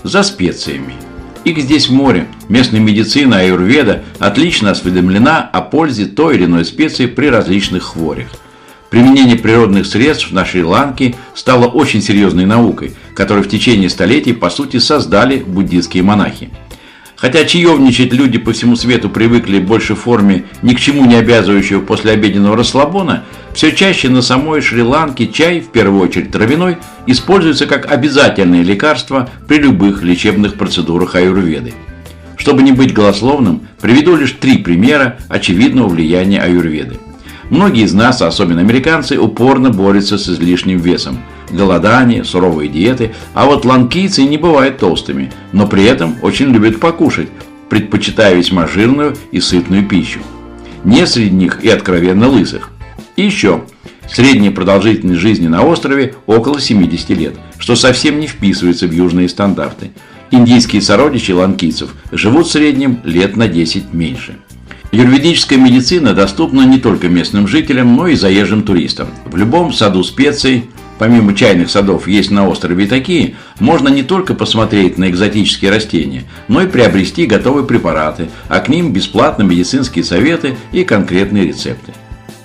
За 0.02 0.24
специями. 0.24 0.94
Их 1.44 1.56
здесь 1.58 1.88
море. 1.88 2.26
Местная 2.48 2.80
медицина 2.80 3.38
аюрведа 3.38 4.02
отлично 4.18 4.72
осведомлена 4.72 5.48
о 5.52 5.60
пользе 5.60 6.06
той 6.06 6.34
или 6.34 6.46
иной 6.46 6.64
специи 6.64 7.06
при 7.06 7.28
различных 7.28 7.84
хворях. 7.84 8.26
Применение 8.94 9.34
природных 9.34 9.86
средств 9.86 10.30
на 10.30 10.44
Шри-Ланке 10.44 11.16
стало 11.34 11.66
очень 11.66 12.00
серьезной 12.00 12.46
наукой, 12.46 12.92
которую 13.16 13.42
в 13.42 13.48
течение 13.48 13.90
столетий 13.90 14.32
по 14.32 14.50
сути 14.50 14.76
создали 14.76 15.38
буддийские 15.38 16.04
монахи. 16.04 16.50
Хотя 17.16 17.44
чаевничать 17.44 18.12
люди 18.12 18.38
по 18.38 18.52
всему 18.52 18.76
свету 18.76 19.10
привыкли 19.10 19.58
больше 19.58 19.96
в 19.96 20.02
форме 20.02 20.44
ни 20.62 20.74
к 20.74 20.78
чему 20.78 21.06
не 21.06 21.16
обязывающего 21.16 21.80
послеобеденного 21.80 22.56
расслабона, 22.56 23.24
все 23.52 23.72
чаще 23.72 24.10
на 24.10 24.22
самой 24.22 24.60
Шри-Ланке 24.60 25.26
чай, 25.26 25.58
в 25.58 25.72
первую 25.72 26.00
очередь 26.00 26.30
травяной, 26.30 26.76
используется 27.08 27.66
как 27.66 27.90
обязательное 27.90 28.62
лекарство 28.62 29.28
при 29.48 29.56
любых 29.56 30.04
лечебных 30.04 30.54
процедурах 30.54 31.16
аюрведы. 31.16 31.74
Чтобы 32.36 32.62
не 32.62 32.70
быть 32.70 32.94
голословным, 32.94 33.66
приведу 33.80 34.14
лишь 34.14 34.36
три 34.38 34.58
примера 34.58 35.18
очевидного 35.28 35.88
влияния 35.88 36.40
аюрведы. 36.40 37.00
Многие 37.50 37.84
из 37.84 37.92
нас, 37.92 38.22
особенно 38.22 38.60
американцы, 38.60 39.18
упорно 39.18 39.70
борются 39.70 40.18
с 40.18 40.28
излишним 40.28 40.78
весом. 40.78 41.18
Голодание, 41.50 42.24
суровые 42.24 42.70
диеты, 42.70 43.14
а 43.34 43.44
вот 43.46 43.64
ланкийцы 43.64 44.24
не 44.24 44.38
бывают 44.38 44.78
толстыми, 44.78 45.30
но 45.52 45.66
при 45.66 45.84
этом 45.84 46.16
очень 46.22 46.46
любят 46.46 46.80
покушать, 46.80 47.28
предпочитая 47.68 48.34
весьма 48.34 48.66
жирную 48.66 49.14
и 49.30 49.40
сытную 49.40 49.86
пищу. 49.86 50.20
Не 50.84 51.06
среди 51.06 51.34
них 51.34 51.62
и 51.62 51.68
откровенно 51.68 52.28
лысых. 52.28 52.70
И 53.16 53.24
еще, 53.24 53.64
средняя 54.10 54.52
продолжительность 54.52 55.20
жизни 55.20 55.46
на 55.46 55.64
острове 55.64 56.14
около 56.26 56.60
70 56.60 57.10
лет, 57.10 57.34
что 57.58 57.76
совсем 57.76 58.20
не 58.20 58.26
вписывается 58.26 58.86
в 58.86 58.92
южные 58.92 59.28
стандарты. 59.28 59.92
Индийские 60.30 60.82
сородичи 60.82 61.32
ланкийцев 61.32 61.94
живут 62.10 62.46
в 62.46 62.50
среднем 62.50 63.00
лет 63.04 63.36
на 63.36 63.48
10 63.48 63.92
меньше. 63.92 64.36
Юридическая 64.94 65.58
медицина 65.58 66.14
доступна 66.14 66.62
не 66.62 66.78
только 66.78 67.08
местным 67.08 67.48
жителям, 67.48 67.96
но 67.96 68.06
и 68.06 68.14
заезжим 68.14 68.62
туристам. 68.62 69.08
В 69.24 69.36
любом 69.36 69.72
саду 69.72 70.04
специй, 70.04 70.70
помимо 71.00 71.34
чайных 71.34 71.68
садов, 71.68 72.06
есть 72.06 72.30
на 72.30 72.48
острове 72.48 72.86
такие, 72.86 73.34
можно 73.58 73.88
не 73.88 74.04
только 74.04 74.34
посмотреть 74.34 74.96
на 74.96 75.10
экзотические 75.10 75.72
растения, 75.72 76.22
но 76.46 76.62
и 76.62 76.68
приобрести 76.68 77.26
готовые 77.26 77.66
препараты, 77.66 78.28
а 78.48 78.60
к 78.60 78.68
ним 78.68 78.92
бесплатно 78.92 79.42
медицинские 79.42 80.04
советы 80.04 80.56
и 80.70 80.84
конкретные 80.84 81.48
рецепты. 81.48 81.92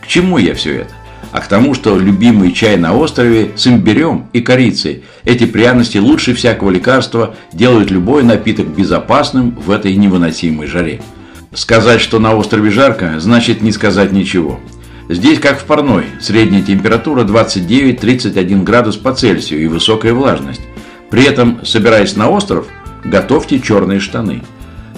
К 0.01 0.08
чему 0.08 0.39
я 0.39 0.56
все 0.56 0.77
это? 0.77 0.94
а 1.32 1.41
к 1.41 1.48
тому, 1.48 1.75
что 1.75 1.96
любимый 1.96 2.51
чай 2.53 2.75
на 2.75 2.96
острове 2.96 3.51
с 3.56 3.68
имбирем 3.68 4.25
и 4.34 4.41
корицей. 4.41 5.03
Эти 5.25 5.46
пряности 5.46 6.00
лучше 6.00 6.34
всякого 6.34 6.72
лекарства 6.72 7.36
делают 7.53 7.91
любой 7.91 8.24
напиток 8.24 8.65
безопасным 8.65 9.51
в 9.51 9.70
этой 9.70 9.96
невыносимой 9.96 10.65
жаре. 10.65 11.01
Сказать, 11.53 12.00
что 12.00 12.20
на 12.20 12.36
острове 12.36 12.70
жарко, 12.70 13.20
значит 13.20 13.62
не 13.62 13.72
сказать 13.72 14.12
ничего. 14.12 14.60
Здесь, 15.10 15.39
как 15.39 15.60
в 15.60 15.65
парной, 15.65 16.06
средняя 16.22 16.62
температура 16.62 17.24
29-31 17.24 18.63
градус 18.63 18.98
по 18.98 19.13
Цельсию 19.15 19.63
и 19.63 19.68
высокая 19.68 20.13
влажность. 20.13 20.62
При 21.10 21.24
этом, 21.24 21.65
собираясь 21.65 22.15
на 22.15 22.29
остров, 22.29 22.68
готовьте 23.03 23.60
черные 23.60 24.00
штаны. 24.00 24.44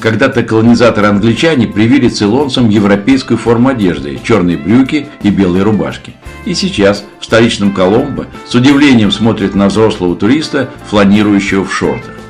Когда-то 0.02 0.44
колонизаторы-англичане 0.44 1.68
привили 1.68 2.10
цейлонцам 2.10 2.68
европейскую 2.68 3.38
форму 3.38 3.70
одежды, 3.70 4.20
черные 4.22 4.58
брюки 4.58 5.08
и 5.24 5.30
белые 5.30 5.64
рубашки. 5.64 6.16
И 6.44 6.54
сейчас 6.54 7.06
в 7.22 7.26
столичном 7.26 7.72
Коломбо 7.72 8.26
с 8.46 8.54
удивлением 8.56 9.12
смотрят 9.12 9.56
на 9.56 9.68
взрослого 9.68 10.18
туриста, 10.18 10.70
фланирующего 10.90 11.64
в 11.64 11.74
шортах. 11.74 12.21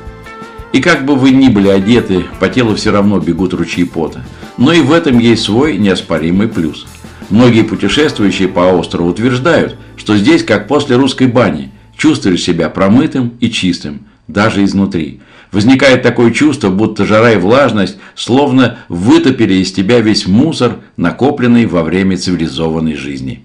И 0.72 0.80
как 0.80 1.04
бы 1.04 1.16
вы 1.16 1.30
ни 1.32 1.48
были 1.48 1.68
одеты, 1.68 2.24
по 2.40 2.48
телу 2.48 2.74
все 2.76 2.90
равно 2.92 3.18
бегут 3.20 3.52
ручьи 3.52 3.84
пота. 3.84 4.24
Но 4.56 4.72
и 4.72 4.80
в 4.80 4.92
этом 4.92 5.18
есть 5.18 5.42
свой 5.42 5.76
неоспоримый 5.76 6.48
плюс. 6.48 6.86
Многие 7.28 7.62
путешествующие 7.62 8.48
по 8.48 8.60
острову 8.60 9.10
утверждают, 9.10 9.76
что 9.96 10.16
здесь, 10.16 10.44
как 10.44 10.68
после 10.68 10.96
русской 10.96 11.26
бани, 11.26 11.70
чувствуешь 11.96 12.42
себя 12.42 12.68
промытым 12.68 13.34
и 13.40 13.50
чистым, 13.50 14.06
даже 14.28 14.64
изнутри. 14.64 15.20
Возникает 15.50 16.02
такое 16.02 16.30
чувство, 16.30 16.70
будто 16.70 17.04
жара 17.04 17.32
и 17.32 17.36
влажность 17.36 17.98
словно 18.14 18.78
вытопили 18.88 19.54
из 19.54 19.72
тебя 19.72 20.00
весь 20.00 20.26
мусор, 20.26 20.78
накопленный 20.96 21.66
во 21.66 21.82
время 21.82 22.16
цивилизованной 22.16 22.94
жизни. 22.94 23.44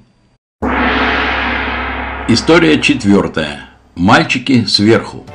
История 2.29 2.79
четвертая. 2.79 3.69
Мальчики 3.95 4.65
сверху. 4.65 5.25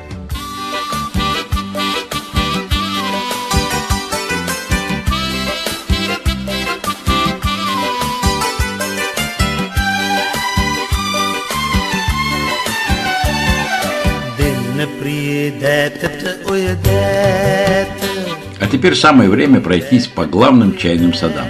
Теперь 18.73 18.95
самое 18.95 19.29
время 19.29 19.61
пройтись 19.61 20.07
по 20.07 20.25
главным 20.25 20.75
чайным 20.75 21.13
садам. 21.13 21.45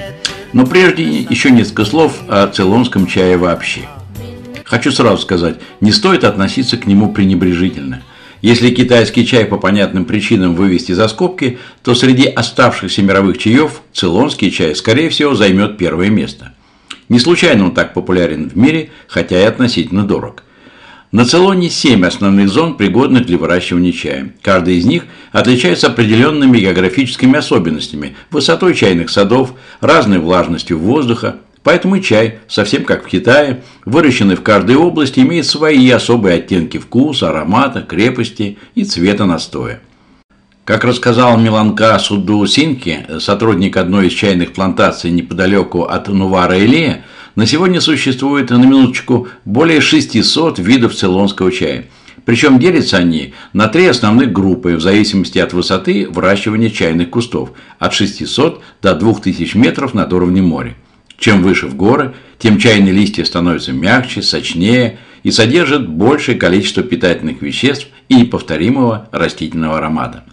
Но 0.52 0.66
прежде 0.66 1.04
еще 1.04 1.52
несколько 1.52 1.86
слов 1.86 2.20
о 2.28 2.48
цейлонском 2.48 3.08
чае 3.08 3.38
вообще. 3.38 3.88
Хочу 4.66 4.92
сразу 4.92 5.22
сказать, 5.22 5.56
не 5.80 5.94
стоит 5.94 6.26
относиться 6.26 6.76
к 6.76 6.86
нему 6.86 7.14
пренебрежительно. 7.14 8.04
Если 8.42 8.72
китайский 8.72 9.26
чай 9.26 9.46
по 9.46 9.58
понятным 9.58 10.04
причинам 10.04 10.54
вывести 10.54 10.92
за 10.92 11.08
скобки, 11.08 11.60
то 11.82 11.96
среди 11.96 12.26
оставшихся 12.26 13.02
мировых 13.02 13.38
чаев 13.38 13.82
цейлонский 13.94 14.52
чай, 14.52 14.76
скорее 14.76 15.10
всего, 15.10 15.34
займет 15.34 15.78
первое 15.78 16.10
место. 16.10 16.54
Не 17.08 17.20
случайно 17.20 17.64
он 17.64 17.74
так 17.74 17.94
популярен 17.94 18.50
в 18.50 18.58
мире, 18.58 18.92
хотя 19.08 19.40
и 19.40 19.46
относительно 19.46 20.06
дорог. 20.06 20.44
На 21.14 21.26
Цейлоне 21.26 21.70
7 21.70 22.08
основных 22.08 22.50
зон, 22.50 22.76
пригодных 22.76 23.28
для 23.28 23.38
выращивания 23.38 23.92
чая. 23.92 24.34
Каждая 24.42 24.74
из 24.74 24.86
них 24.86 25.04
отличается 25.32 25.86
определенными 25.86 26.58
географическими 26.58 27.38
особенностями, 27.38 28.16
высотой 28.32 28.74
чайных 28.74 29.12
садов, 29.12 29.54
разной 29.80 30.18
влажностью 30.18 30.80
воздуха, 30.80 31.36
Поэтому 31.62 32.00
чай, 32.00 32.40
совсем 32.50 32.84
как 32.84 33.06
в 33.06 33.08
Китае, 33.08 33.64
выращенный 33.86 34.36
в 34.36 34.42
каждой 34.42 34.76
области, 34.76 35.22
имеет 35.22 35.46
свои 35.46 35.90
особые 35.92 36.38
оттенки 36.38 36.78
вкуса, 36.78 37.30
аромата, 37.30 37.82
крепости 37.82 38.58
и 38.76 38.84
цвета 38.84 39.26
настоя. 39.26 39.80
Как 40.66 40.84
рассказал 40.84 41.38
Миланка 41.38 41.98
Суду 42.00 42.46
Синки, 42.48 43.06
сотрудник 43.20 43.78
одной 43.78 44.08
из 44.08 44.14
чайных 44.14 44.52
плантаций 44.52 45.12
неподалеку 45.12 45.84
от 45.84 46.10
Нувара-Элея, 46.10 47.04
на 47.36 47.48
сегодня 47.48 47.82
существует, 47.82 48.52
на 48.52 48.58
минуточку, 48.58 49.28
более 49.44 49.82
600 49.82 50.60
видов 50.60 50.94
цейлонского 50.94 51.52
чая. 51.52 51.86
Причем 52.26 52.60
делятся 52.60 52.98
они 52.98 53.34
на 53.54 53.68
три 53.68 53.88
основных 53.88 54.32
группы 54.32 54.76
в 54.76 54.82
зависимости 54.82 55.40
от 55.40 55.52
высоты 55.52 56.08
выращивания 56.10 56.70
чайных 56.70 57.10
кустов– 57.10 57.52
от 57.80 57.94
600 57.94 58.62
до 58.82 58.96
2000 58.96 59.58
метров 59.58 59.94
над 59.94 60.14
уровнем 60.14 60.46
моря. 60.46 60.76
Чем 61.18 61.42
выше 61.42 61.68
в 61.68 61.76
горы, 61.76 62.14
тем 62.38 62.60
чайные 62.60 62.94
листья 62.94 63.26
становятся 63.26 63.72
мягче, 63.74 64.22
сочнее 64.22 65.00
и 65.24 65.32
содержат 65.32 65.90
большее 65.90 66.38
количество 66.38 66.84
питательных 66.84 67.42
веществ 67.42 67.88
и 68.10 68.16
неповторимого 68.16 69.10
растительного 69.12 69.78
аромата. 69.78 70.24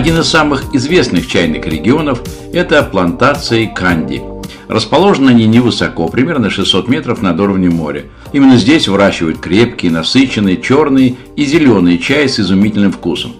Один 0.00 0.18
из 0.18 0.28
самых 0.28 0.74
известных 0.74 1.28
чайных 1.28 1.66
регионов– 1.66 2.22
это 2.54 2.82
плантации 2.82 3.66
Канди. 3.66 4.22
Расположены 4.66 5.28
они 5.28 5.46
невысоко, 5.46 6.08
примерно 6.08 6.48
600 6.48 6.88
метров 6.88 7.20
над 7.20 7.38
уровнем 7.38 7.74
моря. 7.74 8.04
Именно 8.32 8.56
здесь 8.56 8.88
выращивают 8.88 9.40
крепкий, 9.40 9.90
насыщенный, 9.90 10.58
черный 10.58 11.18
и 11.36 11.44
зеленый 11.44 11.98
чай 11.98 12.30
с 12.30 12.40
изумительным 12.40 12.92
вкусом. 12.92 13.34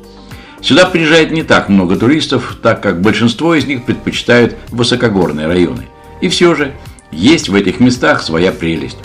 Сюда 0.60 0.84
приезжает 0.84 1.30
не 1.30 1.44
так 1.44 1.70
много 1.70 1.96
туристов, 1.96 2.58
так 2.62 2.82
как 2.82 3.00
большинство 3.00 3.54
из 3.54 3.64
них 3.64 3.86
предпочитают 3.86 4.54
высокогорные 4.68 5.46
районы. 5.46 5.86
И 6.20 6.28
все 6.28 6.54
же, 6.54 6.74
есть 7.10 7.48
в 7.48 7.54
этих 7.54 7.80
местах 7.80 8.20
своя 8.20 8.52
прелесть. 8.52 8.98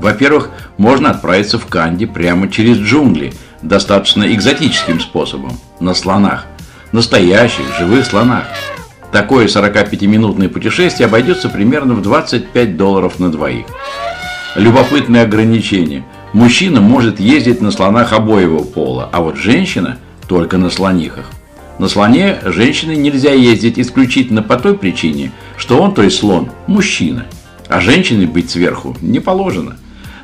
Во-первых, 0.00 0.50
можно 0.76 1.10
отправиться 1.10 1.60
в 1.60 1.66
Канди 1.66 2.04
прямо 2.04 2.50
через 2.50 2.78
джунгли, 2.78 3.32
достаточно 3.62 4.24
экзотическим 4.34 4.98
способом, 4.98 5.56
на 5.78 5.94
слонах. 5.94 6.46
Настоящих, 6.92 7.76
живых 7.78 8.06
слонах. 8.06 8.44
Такое 9.12 9.46
45-минутное 9.46 10.48
путешествие 10.48 11.06
обойдется 11.06 11.48
примерно 11.48 11.94
в 11.94 12.02
25 12.02 12.76
долларов 12.76 13.18
на 13.18 13.30
двоих. 13.30 13.66
Любопытное 14.54 15.22
ограничение. 15.24 16.04
Мужчина 16.32 16.80
может 16.80 17.20
ездить 17.20 17.60
на 17.60 17.70
слонах 17.70 18.12
обоего 18.12 18.58
пола, 18.58 19.08
а 19.12 19.20
вот 19.20 19.36
женщина– 19.36 19.98
только 20.28 20.58
на 20.58 20.70
слонихах. 20.70 21.30
На 21.78 21.88
слоне 21.88 22.38
женщины 22.44 22.96
нельзя 22.96 23.32
ездить 23.32 23.78
исключительно 23.78 24.42
по 24.42 24.56
той 24.56 24.76
причине, 24.76 25.32
что 25.56 25.78
он, 25.80 25.94
то 25.94 26.02
есть 26.02 26.18
слон, 26.18 26.50
мужчина, 26.66 27.26
а 27.68 27.80
женщине 27.80 28.26
быть 28.26 28.50
сверху 28.50 28.96
не 29.00 29.20
положено. 29.20 29.76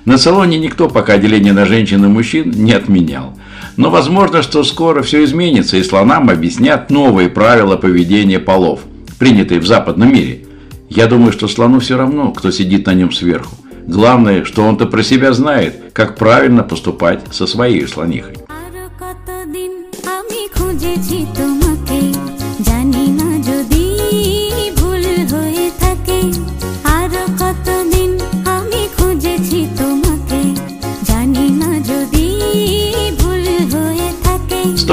На 0.05 0.19
салоне 0.19 0.59
никто 0.59 0.89
пока 0.89 1.19
деление 1.19 1.53
на 1.53 1.65
женщин 1.65 2.05
и 2.05 2.09
мужчин 2.09 2.51
не 2.51 2.73
отменял. 2.73 3.39
Но 3.77 3.91
возможно, 3.91 4.43
что 4.43 4.65
скоро 4.65 5.03
все 5.03 5.25
изменится, 5.25 5.77
и 5.77 5.83
слонам 5.83 6.29
объяснят 6.31 6.91
новые 6.91 7.29
правила 7.29 7.77
поведения 7.77 8.39
полов, 8.39 8.81
принятые 9.19 9.61
в 9.61 9.67
западном 9.67 10.13
мире. 10.13 10.45
Я 10.91 11.07
думаю, 11.07 11.33
что 11.33 11.49
слону 11.49 11.81
все 11.81 11.97
равно, 11.97 12.33
кто 12.33 12.51
сидит 12.51 12.87
на 12.87 12.95
нем 12.95 13.13
сверху. 13.13 13.57
Главное, 13.87 14.45
что 14.45 14.63
он-то 14.63 14.87
про 14.87 15.03
себя 15.03 15.33
знает, 15.33 15.93
как 15.93 16.17
правильно 16.17 16.63
поступать 16.63 17.23
со 17.33 17.47
своей 17.47 17.87
слонихой. 17.89 18.37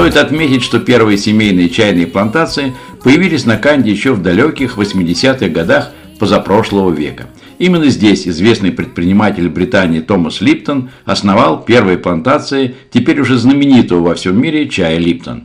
Стоит 0.00 0.16
отметить, 0.16 0.62
что 0.62 0.80
первые 0.80 1.18
семейные 1.18 1.68
чайные 1.68 2.06
плантации 2.06 2.72
появились 3.04 3.44
на 3.44 3.58
Канде 3.58 3.90
еще 3.90 4.14
в 4.14 4.22
далеких 4.22 4.78
80-х 4.78 5.48
годах 5.48 5.90
позапрошлого 6.18 6.90
века. 6.90 7.26
Именно 7.58 7.90
здесь 7.90 8.26
известный 8.26 8.72
предприниматель 8.72 9.50
Британии 9.50 10.00
Томас 10.00 10.40
Липтон 10.40 10.88
основал 11.04 11.62
первые 11.62 11.98
плантации 11.98 12.76
теперь 12.90 13.20
уже 13.20 13.36
знаменитого 13.36 14.00
во 14.00 14.14
всем 14.14 14.40
мире 14.40 14.70
чая 14.70 14.96
Липтон. 14.96 15.44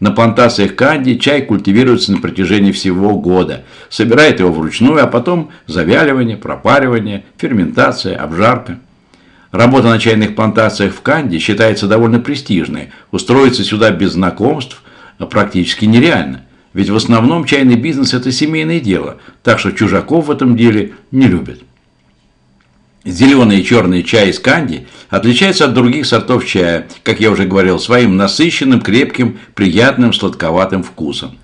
На 0.00 0.10
плантациях 0.10 0.74
канди 0.74 1.16
чай 1.16 1.42
культивируется 1.42 2.12
на 2.12 2.18
протяжении 2.18 2.72
всего 2.72 3.18
года. 3.18 3.64
Собирает 3.90 4.40
его 4.40 4.52
вручную, 4.52 5.04
а 5.04 5.06
потом 5.06 5.50
завяливание, 5.66 6.38
пропаривание, 6.38 7.26
ферментация, 7.36 8.16
обжарка. 8.16 8.78
Работа 9.52 9.88
на 9.88 9.98
чайных 9.98 10.34
плантациях 10.34 10.94
в 10.94 11.00
Канде 11.00 11.38
считается 11.38 11.86
довольно 11.86 12.18
престижной. 12.18 12.90
Устроиться 13.10 13.64
сюда 13.64 13.90
без 13.90 14.12
знакомств 14.12 14.82
практически 15.30 15.84
нереально. 15.84 16.42
Ведь 16.72 16.90
в 16.90 16.96
основном 16.96 17.44
чайный 17.44 17.76
бизнес– 17.76 18.12
это 18.14 18.30
семейное 18.32 18.80
дело, 18.80 19.18
так 19.42 19.58
что 19.58 19.72
чужаков 19.72 20.26
в 20.26 20.30
этом 20.30 20.56
деле 20.56 20.92
не 21.10 21.26
любят. 21.26 21.60
Зеленый 23.04 23.60
и 23.60 23.64
черный 23.64 24.02
чай 24.02 24.30
из 24.30 24.40
канди 24.40 24.86
отличается 25.08 25.64
от 25.64 25.74
других 25.74 26.06
сортов 26.06 26.44
чая, 26.44 26.88
как 27.04 27.20
я 27.20 27.30
уже 27.30 27.44
говорил, 27.44 27.78
своим 27.78 28.16
насыщенным, 28.16 28.80
крепким, 28.80 29.38
приятным, 29.54 30.12
сладковатым 30.12 30.82
вкусом. 30.82 31.38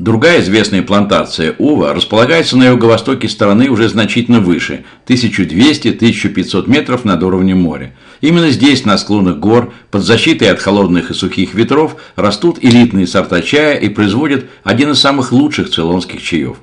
Другая 0.00 0.40
известная 0.40 0.80
плантация 0.80 1.54
Ува 1.58 1.92
располагается 1.92 2.56
на 2.56 2.68
юго-востоке 2.68 3.28
страны 3.28 3.68
уже 3.68 3.86
значительно 3.86 4.40
выше– 4.40 4.82
1200-1500 5.06 6.70
метров 6.70 7.04
над 7.04 7.22
уровнем 7.22 7.60
моря. 7.60 7.92
Именно 8.22 8.48
здесь, 8.48 8.86
на 8.86 8.96
склонах 8.96 9.36
гор, 9.36 9.74
под 9.90 10.02
защитой 10.02 10.50
от 10.50 10.58
холодных 10.58 11.10
и 11.10 11.14
сухих 11.14 11.52
ветров, 11.52 11.96
растут 12.16 12.56
элитные 12.62 13.06
сорта 13.06 13.42
чая 13.42 13.74
и 13.74 13.90
производят 13.90 14.46
один 14.64 14.92
из 14.92 15.00
самых 15.00 15.32
лучших 15.32 15.68
цейлонских 15.68 16.22
чаев. 16.22 16.56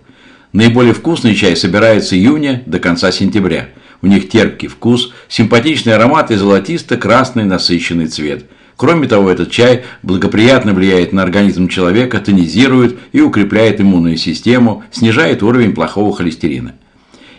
Наиболее 0.52 0.96
вкусный 0.96 1.36
чай 1.36 1.56
собирается 1.56 2.10
с 2.10 2.14
июня 2.14 2.64
до 2.66 2.80
конца 2.80 3.12
сентября– 3.12 3.70
у 4.02 4.08
них 4.08 4.30
терпкий 4.30 4.68
вкус, 4.68 5.12
симпатичный 5.28 5.96
аромат 5.96 6.30
и 6.30 6.36
золотисто-красный 6.36 7.46
насыщенный 7.46 8.08
цвет. 8.08 8.46
Кроме 8.78 9.08
того, 9.08 9.32
этот 9.32 9.50
чай 9.50 9.84
благоприятно 10.04 10.74
влияет 10.74 11.12
на 11.12 11.24
организм 11.24 11.68
человека, 11.68 12.20
тонизирует 12.20 12.98
и 13.12 13.22
укрепляет 13.22 13.82
иммунную 13.82 14.18
систему, 14.18 14.84
снижает 14.92 15.42
уровень 15.42 15.74
плохого 15.74 16.16
холестерина. 16.16 16.76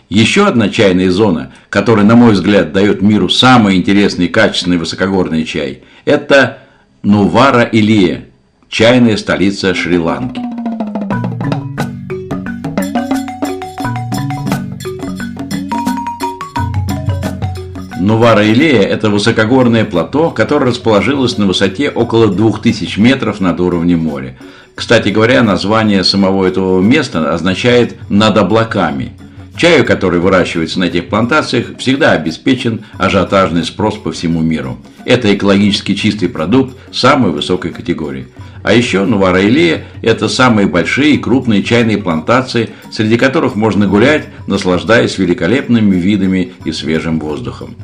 Еще 0.08 0.46
одна 0.46 0.68
чайная 0.68 1.10
зона, 1.10 1.52
которая, 1.70 2.04
на 2.04 2.16
мой 2.16 2.32
взгляд, 2.32 2.72
дает 2.72 3.02
миру 3.02 3.28
самый 3.28 3.76
интересный 3.76 4.26
и 4.26 4.28
качественный 4.28 4.78
высокогорный 4.78 5.44
чай, 5.44 5.82
это 6.04 6.58
Нувара-Илия, 7.04 8.24
чайная 8.68 9.16
столица 9.16 9.74
Шри-Ланки. 9.74 10.47
Нувара-Илея– 18.08 18.80
это 18.88 19.10
высокогорное 19.10 19.84
плато, 19.84 20.30
которое 20.30 20.64
расположилось 20.64 21.36
на 21.36 21.44
высоте 21.44 21.90
около 21.90 22.28
2000 22.28 22.98
метров 22.98 23.38
над 23.38 23.60
уровнем 23.60 23.98
моря. 23.98 24.38
Кстати 24.74 25.10
говоря, 25.10 25.42
название 25.42 26.02
самого 26.04 26.46
этого 26.46 26.80
места 26.80 27.34
означает 27.34 27.96
«над 28.08 28.38
облаками». 28.38 29.12
Чаю, 29.58 29.84
который 29.84 30.20
выращивается 30.20 30.80
на 30.80 30.84
этих 30.84 31.08
плантациях, 31.08 31.76
всегда 31.78 32.12
обеспечен 32.12 32.80
ажиотажный 32.96 33.64
спрос 33.64 33.96
по 33.96 34.10
всему 34.10 34.40
миру. 34.40 34.78
Это 35.04 35.34
экологически 35.34 35.94
чистый 35.94 36.30
продукт 36.30 36.78
самой 36.90 37.30
высокой 37.30 37.72
категории. 37.72 38.28
А 38.62 38.72
еще 38.72 39.04
Нувара-Илея– 39.04 39.82
это 40.00 40.30
самые 40.30 40.66
большие 40.66 41.16
и 41.16 41.18
крупные 41.18 41.62
чайные 41.62 41.98
плантации, 41.98 42.70
среди 42.90 43.18
которых 43.18 43.54
можно 43.54 43.86
гулять, 43.86 44.28
наслаждаясь 44.46 45.18
великолепными 45.18 45.96
видами 45.96 46.52
и 46.64 46.72
свежим 46.72 47.20
воздухом. 47.20 47.76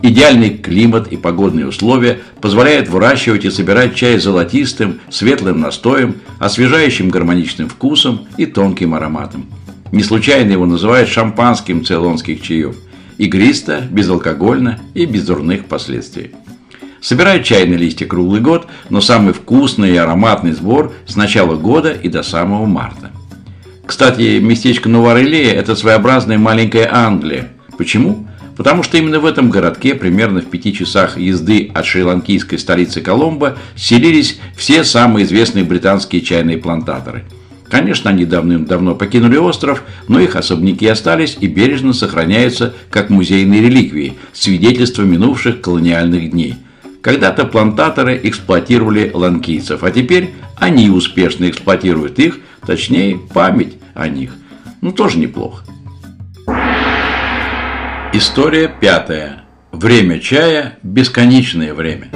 Идеальный 0.00 0.50
климат 0.50 1.08
и 1.08 1.16
погодные 1.16 1.66
условия 1.66 2.20
позволяют 2.40 2.88
выращивать 2.88 3.44
и 3.44 3.50
собирать 3.50 3.96
чай 3.96 4.18
золотистым, 4.18 5.00
светлым 5.10 5.60
настоем, 5.60 6.16
освежающим 6.38 7.08
гармоничным 7.08 7.68
вкусом 7.68 8.26
и 8.36 8.46
тонким 8.46 8.94
ароматом. 8.94 9.46
Не 9.90 10.04
случайно 10.04 10.52
его 10.52 10.66
называют 10.66 11.08
шампанским 11.08 11.84
цейлонских 11.84 12.42
чаев. 12.42 12.76
Игристо, 13.16 13.80
безалкогольно 13.90 14.78
и 14.94 15.04
без 15.04 15.24
дурных 15.24 15.64
последствий. 15.64 16.30
Собирают 17.00 17.44
чайные 17.44 17.78
листья 17.78 18.06
круглый 18.06 18.40
год, 18.40 18.68
но 18.90 19.00
самый 19.00 19.32
вкусный 19.32 19.94
и 19.94 19.96
ароматный 19.96 20.52
сбор 20.52 20.92
с 21.06 21.16
начала 21.16 21.56
года 21.56 21.90
и 21.90 22.08
до 22.08 22.22
самого 22.22 22.66
марта. 22.66 23.10
Кстати, 23.84 24.38
местечко 24.38 24.88
Новарелея– 24.88 25.54
это 25.54 25.74
своеобразная 25.74 26.38
маленькая 26.38 26.88
Англия. 26.92 27.48
Почему? 27.76 28.27
Потому 28.58 28.82
что 28.82 28.98
именно 28.98 29.20
в 29.20 29.24
этом 29.24 29.48
городке, 29.48 29.94
примерно 29.94 30.42
в 30.42 30.46
пяти 30.46 30.74
часах 30.74 31.16
езды 31.16 31.70
от 31.72 31.86
шри-ланкийской 31.86 32.58
столицы 32.58 33.00
Коломбо, 33.00 33.56
селились 33.74 34.38
все 34.56 34.84
самые 34.84 35.24
известные 35.24 35.64
британские 35.64 36.20
чайные 36.20 36.58
плантаторы. 36.58 37.24
Конечно, 37.70 38.10
они 38.10 38.26
давным-давно 38.26 38.94
покинули 38.94 39.36
остров, 39.36 39.82
но 40.08 40.20
их 40.20 40.36
особняки 40.36 40.86
остались 40.86 41.38
и 41.40 41.46
бережно 41.46 41.94
сохраняются 41.94 42.74
как 42.90 43.08
музейные 43.08 43.62
реликвии, 43.62 44.18
свидетельства 44.34 45.02
минувших 45.02 45.62
колониальных 45.62 46.30
дней– 46.30 46.56
когда-то 47.00 47.44
плантаторы 47.44 48.20
эксплуатировали 48.22 49.10
ланкийцев, 49.14 49.82
а 49.84 49.90
теперь 49.90 50.34
они 50.56 50.90
успешно 50.90 51.48
эксплуатируют 51.48 52.18
их, 52.18 52.38
точнее, 52.66 53.18
память 53.32 53.76
о 53.94 54.08
них. 54.08 54.34
Ну, 54.80 54.92
тоже 54.92 55.18
неплохо. 55.18 55.64
История 58.20 58.66
пятая. 58.66 59.44
Время 59.70 60.18
чая– 60.18 60.76
бесконечное 60.82 61.72
время. 61.72 62.08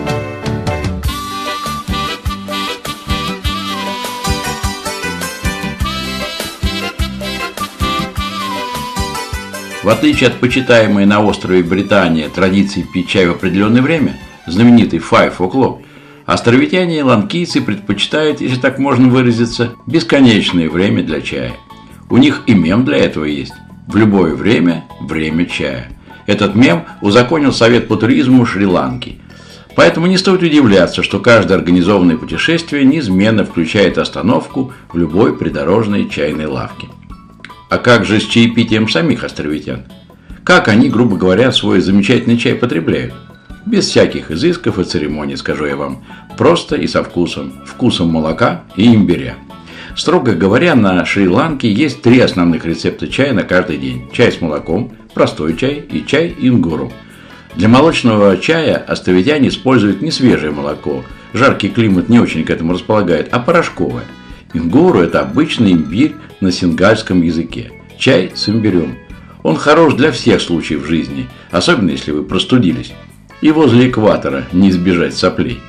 В 9.84 9.88
отличие 9.88 10.30
от 10.30 10.40
почитаемой 10.40 11.06
на 11.06 11.24
острове 11.24 11.62
Британия 11.62 12.28
традиции 12.28 12.84
пить 12.92 13.08
чай 13.08 13.26
в 13.28 13.30
определенное 13.30 13.80
время– 13.80 14.16
знаменитый 14.48 14.98
Five 14.98 15.36
O'Clock, 15.36 15.84
островитяне 16.26 16.98
и 16.98 17.02
ланкийцы 17.02 17.60
предпочитают, 17.60 18.40
если 18.40 18.60
так 18.60 18.80
можно 18.80 19.08
выразиться, 19.08 19.74
бесконечное 19.86 20.68
время 20.68 21.04
для 21.04 21.20
чая. 21.20 21.52
У 22.10 22.16
них 22.16 22.42
и 22.48 22.54
мем 22.54 22.84
для 22.84 22.96
этого 22.96 23.24
есть. 23.24 23.54
В 23.92 23.96
любое 23.96 24.34
время– 24.34 24.84
время 25.02 25.44
чая. 25.44 25.88
Этот 26.26 26.54
мем 26.54 26.84
узаконил 27.02 27.52
Совет 27.52 27.88
по 27.88 27.96
туризму 27.96 28.46
Шри-Ланки. 28.46 29.20
Поэтому 29.76 30.06
не 30.06 30.16
стоит 30.16 30.40
удивляться, 30.42 31.02
что 31.02 31.20
каждое 31.20 31.58
организованное 31.58 32.16
путешествие 32.16 32.86
неизменно 32.86 33.44
включает 33.44 33.98
остановку 33.98 34.72
в 34.90 34.96
любой 34.96 35.36
придорожной 35.36 36.08
чайной 36.08 36.46
лавке. 36.46 36.88
А 37.68 37.76
как 37.76 38.06
же 38.06 38.18
с 38.18 38.24
чаепитием 38.24 38.88
самих 38.88 39.24
островитян? 39.24 39.82
Как 40.42 40.68
они, 40.68 40.88
грубо 40.88 41.18
говоря, 41.18 41.52
свой 41.52 41.82
замечательный 41.82 42.38
чай 42.38 42.54
потребляют? 42.54 43.12
Без 43.66 43.88
всяких 43.88 44.30
изысков 44.30 44.78
и 44.78 44.84
церемоний, 44.84 45.36
скажу 45.36 45.66
я 45.66 45.76
вам. 45.76 46.02
Просто 46.38 46.76
и 46.76 46.86
со 46.86 47.04
вкусом. 47.04 47.52
Вкусом 47.66 48.08
молока 48.08 48.62
и 48.74 48.94
имбиря. 48.94 49.36
Строго 49.96 50.32
говоря, 50.32 50.74
на 50.74 51.04
Шри-Ланке 51.04 51.70
есть 51.70 52.02
три 52.02 52.20
основных 52.20 52.64
рецепта 52.64 53.08
чая 53.08 53.32
на 53.32 53.42
каждый 53.42 53.76
день. 53.76 54.08
Чай 54.12 54.32
с 54.32 54.40
молоком, 54.40 54.92
простой 55.14 55.56
чай 55.56 55.84
и 55.90 56.04
чай 56.06 56.34
ингуру. 56.38 56.92
Для 57.56 57.68
молочного 57.68 58.38
чая 58.38 58.76
островитяне 58.76 59.48
используют 59.48 60.00
не 60.00 60.10
свежее 60.10 60.52
молоко, 60.52 61.04
жаркий 61.34 61.68
климат 61.68 62.08
не 62.08 62.18
очень 62.18 62.44
к 62.44 62.50
этому 62.50 62.72
располагает, 62.72 63.28
а 63.30 63.38
порошковое. 63.38 64.04
Ингуру– 64.54 65.00
это 65.02 65.20
обычный 65.20 65.72
имбирь 65.72 66.14
на 66.40 66.50
сингальском 66.50 67.22
языке. 67.22 67.72
Чай 67.98 68.32
с 68.34 68.48
имбирем. 68.48 68.96
Он 69.42 69.56
хорош 69.56 69.94
для 69.94 70.12
всех 70.12 70.40
случаев 70.40 70.86
жизни, 70.86 71.28
особенно 71.50 71.90
если 71.90 72.12
вы 72.12 72.22
простудились 72.22 72.92
и 73.42 73.50
возле 73.50 73.90
экватора 73.90 74.44
не 74.52 74.70
избежать 74.70 75.14
соплей. 75.14 75.60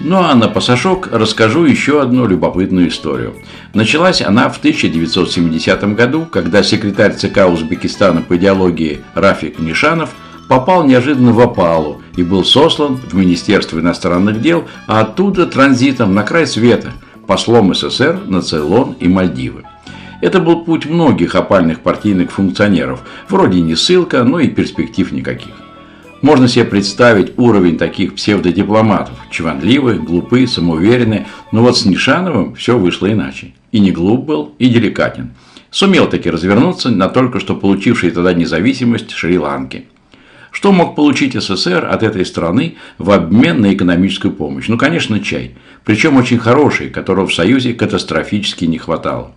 Ну 0.00 0.18
а 0.18 0.34
на 0.34 0.48
пасашок 0.48 1.08
расскажу 1.10 1.64
еще 1.64 2.02
одну 2.02 2.26
любопытную 2.26 2.88
историю. 2.88 3.34
Началась 3.72 4.20
она 4.20 4.50
в 4.50 4.58
1970 4.58 5.94
году, 5.94 6.26
когда 6.30 6.62
секретарь 6.62 7.14
ЦК 7.14 7.46
Узбекистана 7.50 8.20
по 8.20 8.36
идеологии 8.36 9.00
Рафик 9.14 9.58
Нишанов 9.58 10.10
попал 10.48 10.84
неожиданно 10.84 11.32
в 11.32 11.40
опалу 11.40 12.02
и 12.14 12.22
был 12.22 12.44
сослан 12.44 12.96
в 12.96 13.14
Министерство 13.14 13.80
иностранных 13.80 14.40
дел, 14.42 14.64
а 14.86 15.00
оттуда 15.00 15.46
транзитом 15.46 16.14
на 16.14 16.22
край 16.22 16.46
света, 16.46 16.92
послом 17.26 17.74
СССР 17.74 18.20
на 18.26 18.42
Цейлон 18.42 18.96
и 19.00 19.08
Мальдивы. 19.08 19.64
Это 20.20 20.40
был 20.40 20.64
путь 20.64 20.86
многих 20.86 21.34
опальных 21.34 21.80
партийных 21.80 22.32
функционеров, 22.32 23.00
вроде 23.28 23.60
не 23.60 23.76
ссылка, 23.76 24.24
но 24.24 24.40
и 24.40 24.48
перспектив 24.48 25.10
никаких. 25.12 25.54
Можно 26.22 26.48
себе 26.48 26.64
представить 26.64 27.38
уровень 27.38 27.76
таких 27.76 28.14
псевдодипломатов. 28.14 29.14
Чванливые, 29.30 29.98
глупые, 29.98 30.48
самоуверенные. 30.48 31.26
Но 31.52 31.62
вот 31.62 31.76
с 31.76 31.84
Нишановым 31.84 32.54
все 32.54 32.78
вышло 32.78 33.10
иначе. 33.10 33.52
И 33.70 33.80
не 33.80 33.92
глуп 33.92 34.24
был, 34.24 34.54
и 34.58 34.68
деликатен. 34.68 35.32
Сумел 35.70 36.08
таки 36.08 36.30
развернуться 36.30 36.90
на 36.90 37.08
только 37.08 37.38
что 37.38 37.54
получившей 37.54 38.10
тогда 38.10 38.32
независимость 38.32 39.10
Шри-Ланки. 39.10 39.84
Что 40.50 40.72
мог 40.72 40.96
получить 40.96 41.34
СССР 41.34 41.84
от 41.84 42.02
этой 42.02 42.24
страны 42.24 42.76
в 42.96 43.10
обмен 43.10 43.60
на 43.60 43.74
экономическую 43.74 44.32
помощь? 44.32 44.68
Ну, 44.68 44.78
конечно, 44.78 45.20
чай. 45.20 45.54
Причем 45.84 46.16
очень 46.16 46.38
хороший, 46.38 46.88
которого 46.88 47.26
в 47.26 47.34
Союзе 47.34 47.74
катастрофически 47.74 48.64
не 48.64 48.78
хватало. 48.78 49.32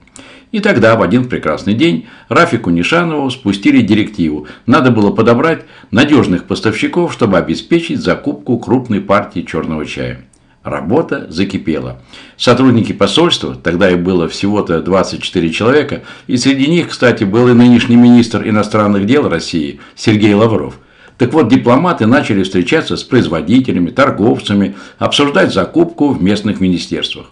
И 0.52 0.62
тогда, 0.62 0.96
в 0.96 1.04
один 1.04 1.30
прекрасный 1.30 1.76
день, 1.76 2.08
Рафику 2.28 2.72
Нишанову 2.72 3.30
спустили 3.30 3.82
директиву. 3.82 4.48
Надо 4.66 4.90
было 4.90 5.12
подобрать 5.12 5.66
надежных 5.92 6.46
поставщиков, 6.46 7.14
чтобы 7.14 7.38
обеспечить 7.38 8.02
закупку 8.02 8.58
крупной 8.58 9.00
партии 9.00 9.42
черного 9.42 9.86
чая. 9.86 10.26
Работа 10.64 11.28
закипела. 11.30 12.02
Сотрудники 12.36 12.94
посольства, 12.94 13.56
тогда 13.56 13.92
их 13.92 14.00
было 14.00 14.28
всего-то 14.28 14.82
24 14.82 15.50
человека, 15.52 16.02
и 16.28 16.36
среди 16.36 16.68
них, 16.68 16.90
кстати, 16.90 17.24
был 17.24 17.48
и 17.48 17.54
нынешний 17.54 17.96
министр 17.96 18.48
иностранных 18.48 19.06
дел 19.06 19.30
России 19.30 19.80
Сергей 19.96 20.34
Лавров. 20.34 20.80
Так 21.18 21.34
вот, 21.34 21.48
дипломаты 21.48 22.08
начали 22.08 22.44
встречаться 22.44 22.98
с 22.98 23.04
производителями, 23.04 23.90
торговцами, 23.92 24.76
обсуждать 24.98 25.54
закупку 25.54 26.10
в 26.10 26.22
местных 26.22 26.60
министерствах. 26.60 27.28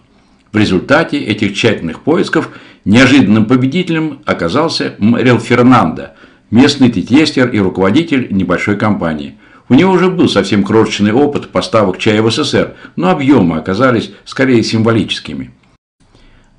В 0.52 0.56
результате 0.56 1.18
этих 1.18 1.54
тщательных 1.54 2.00
поисков 2.00 2.50
неожиданным 2.88 3.44
победителем 3.44 4.20
оказался 4.24 4.94
Мэрил 4.98 5.38
Фернандо, 5.38 6.14
местный 6.50 6.90
тетестер 6.90 7.50
и 7.50 7.58
руководитель 7.58 8.28
небольшой 8.30 8.76
компании. 8.76 9.36
У 9.68 9.74
него 9.74 9.92
уже 9.92 10.08
был 10.08 10.30
совсем 10.30 10.64
крошечный 10.64 11.12
опыт 11.12 11.50
поставок 11.50 11.98
чая 11.98 12.22
в 12.22 12.30
СССР, 12.30 12.76
но 12.96 13.10
объемы 13.10 13.58
оказались 13.58 14.12
скорее 14.24 14.62
символическими. 14.62 15.50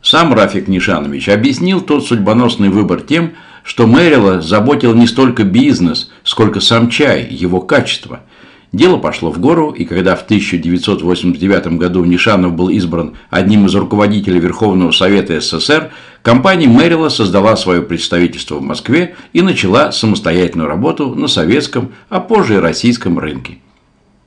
Сам 0.04 0.32
Рафик 0.36 0.68
Нишанович 0.68 1.30
объяснил 1.30 1.82
тот 1.82 2.06
судьбоносный 2.06 2.70
выбор 2.70 3.02
тем, 3.02 3.32
что 3.64 3.88
Мэрила 3.88 4.40
заботил 4.40 4.94
не 4.94 5.08
столько 5.08 5.44
бизнес, 5.44 6.12
сколько 6.24 6.60
сам 6.60 6.90
чай, 6.90 7.28
его 7.28 7.60
качество– 7.60 8.22
Дело 8.72 8.98
пошло 8.98 9.32
в 9.32 9.40
гору, 9.40 9.72
и 9.72 9.84
когда 9.84 10.16
в 10.16 10.22
1989 10.22 11.80
году 11.80 12.06
Нишанов 12.06 12.54
был 12.54 12.70
избран 12.70 13.16
одним 13.32 13.66
из 13.66 13.74
руководителей 13.74 14.40
Верховного 14.40 14.92
Совета 14.92 15.42
СССР, 15.42 15.92
компания 16.24 16.68
Мэрила 16.68 17.10
создала 17.10 17.56
свое 17.56 17.82
представительство 17.82 18.56
в 18.56 18.62
Москве 18.62 19.16
и 19.34 19.42
начала 19.42 19.92
самостоятельную 19.92 20.68
работу 20.68 21.16
на 21.16 21.28
советском, 21.28 21.94
а 22.10 22.20
позже 22.20 22.56
и 22.56 22.60
российском 22.60 23.20
рынке. 23.20 23.60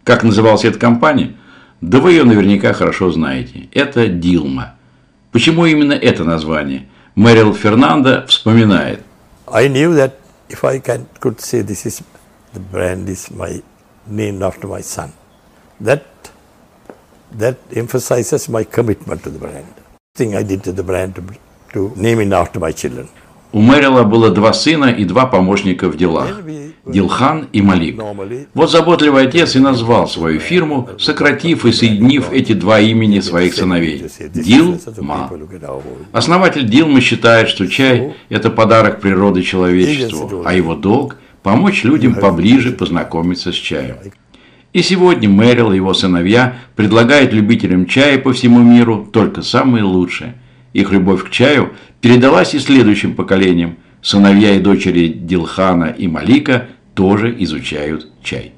Как 0.05 0.25
называлась 0.25 0.65
эта 0.65 0.79
компания? 0.79 1.37
Да 1.81 1.99
вы 1.99 2.13
ее 2.13 2.25
наверняка 2.25 2.73
хорошо 2.73 3.11
знаете. 3.11 3.69
Это 3.73 4.07
Дилма. 4.07 4.75
Почему 5.33 5.67
именно 5.67 5.93
это 5.93 6.25
название? 6.25 6.89
Мэрил 7.15 7.55
Фернандо 7.55 8.25
вспоминает. 8.27 9.01
I 9.47 9.69
knew 9.69 9.95
that 9.95 10.15
if 10.49 10.65
I 10.65 10.79
can, 10.79 11.07
could 11.21 11.41
say 11.41 11.63
this 11.63 11.85
is 11.85 12.03
the 12.55 12.61
brand 12.61 13.09
is 13.09 13.31
my 13.31 13.63
named 14.07 14.43
after 14.43 14.67
my 14.67 14.81
son. 14.81 15.13
That, 15.81 16.05
that 17.33 17.59
emphasizes 17.75 18.49
my 18.49 18.65
commitment 18.65 19.25
to 19.25 19.31
the 19.31 19.39
brand. 19.39 19.75
Thing 20.15 20.35
I 20.35 20.43
did 20.43 20.63
to 20.65 20.73
the 20.73 20.83
brand 20.83 21.17
to, 21.17 21.23
to 21.73 21.93
name 21.97 22.21
it 22.21 22.33
after 22.33 22.61
my 22.61 22.73
children. 22.73 23.09
У 23.53 23.61
Мэрила 23.61 24.03
было 24.05 24.31
два 24.31 24.55
сына 24.55 24.87
и 24.87 25.05
два 25.05 25.27
помощника 25.27 25.89
в 25.89 25.97
делах– 25.97 26.41
Дилхан 26.87 27.49
и 27.53 27.61
Малик. 27.61 28.01
Вот 28.55 28.71
заботливый 28.71 29.27
отец 29.27 29.55
и 29.57 29.59
назвал 29.59 30.09
свою 30.09 30.41
фирму, 30.41 30.89
сократив 30.99 31.67
и 31.67 31.73
соединив 31.73 32.33
эти 32.33 32.55
два 32.55 32.81
имени 32.81 33.21
своих 33.21 33.55
сыновей– 33.55 34.07
Дилма. 34.35 35.31
Основатель 36.13 36.67
Дилмы 36.67 37.03
считает, 37.03 37.49
что 37.49 37.69
чай– 37.69 38.15
это 38.31 38.49
подарок 38.51 39.01
природы 39.01 39.43
человечеству, 39.43 40.43
а 40.47 40.55
его 40.55 40.75
долг 40.75 41.17
помочь 41.43 41.85
людям 41.85 42.15
поближе 42.15 42.73
познакомиться 42.73 43.53
с 43.53 43.57
чаем. 43.57 43.97
И 44.73 44.81
сегодня 44.81 45.29
Мэрил 45.29 45.73
и 45.73 45.77
его 45.77 45.93
сыновья 45.93 46.57
предлагают 46.75 47.35
любителям 47.35 47.85
чая 47.85 48.19
по 48.19 48.33
всему 48.33 48.61
миру 48.61 49.07
только 49.13 49.43
самое 49.43 49.85
лучшее. 49.85 50.37
Их 50.73 50.91
любовь 50.91 51.25
к 51.25 51.31
чаю 51.31 51.73
передалась 52.01 52.55
и 52.55 52.59
следующим 52.59 53.15
поколениям. 53.15 53.77
Сыновья 54.01 54.57
и 54.57 54.61
дочери 54.61 55.09
Дилхана 55.09 55.95
и 55.97 56.09
Малика 56.09 56.69
тоже 56.95 57.35
изучают 57.39 58.09
чай. 58.23 58.53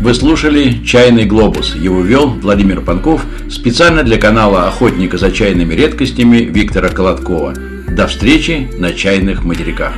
Вы 0.00 0.14
слушали 0.14 0.82
«Чайный 0.84 1.26
глобус». 1.26 1.76
Его 1.76 2.00
вел 2.00 2.30
Владимир 2.30 2.80
Панков 2.80 3.24
специально 3.50 4.02
для 4.02 4.16
канала 4.16 4.66
«Охотника 4.66 5.18
за 5.18 5.30
чайными 5.30 5.74
редкостями» 5.74 6.38
Виктора 6.38 6.88
Колодкова. 6.88 7.52
До 7.88 8.06
встречи 8.06 8.70
на 8.78 8.94
чайных 8.94 9.44
материках. 9.44 9.92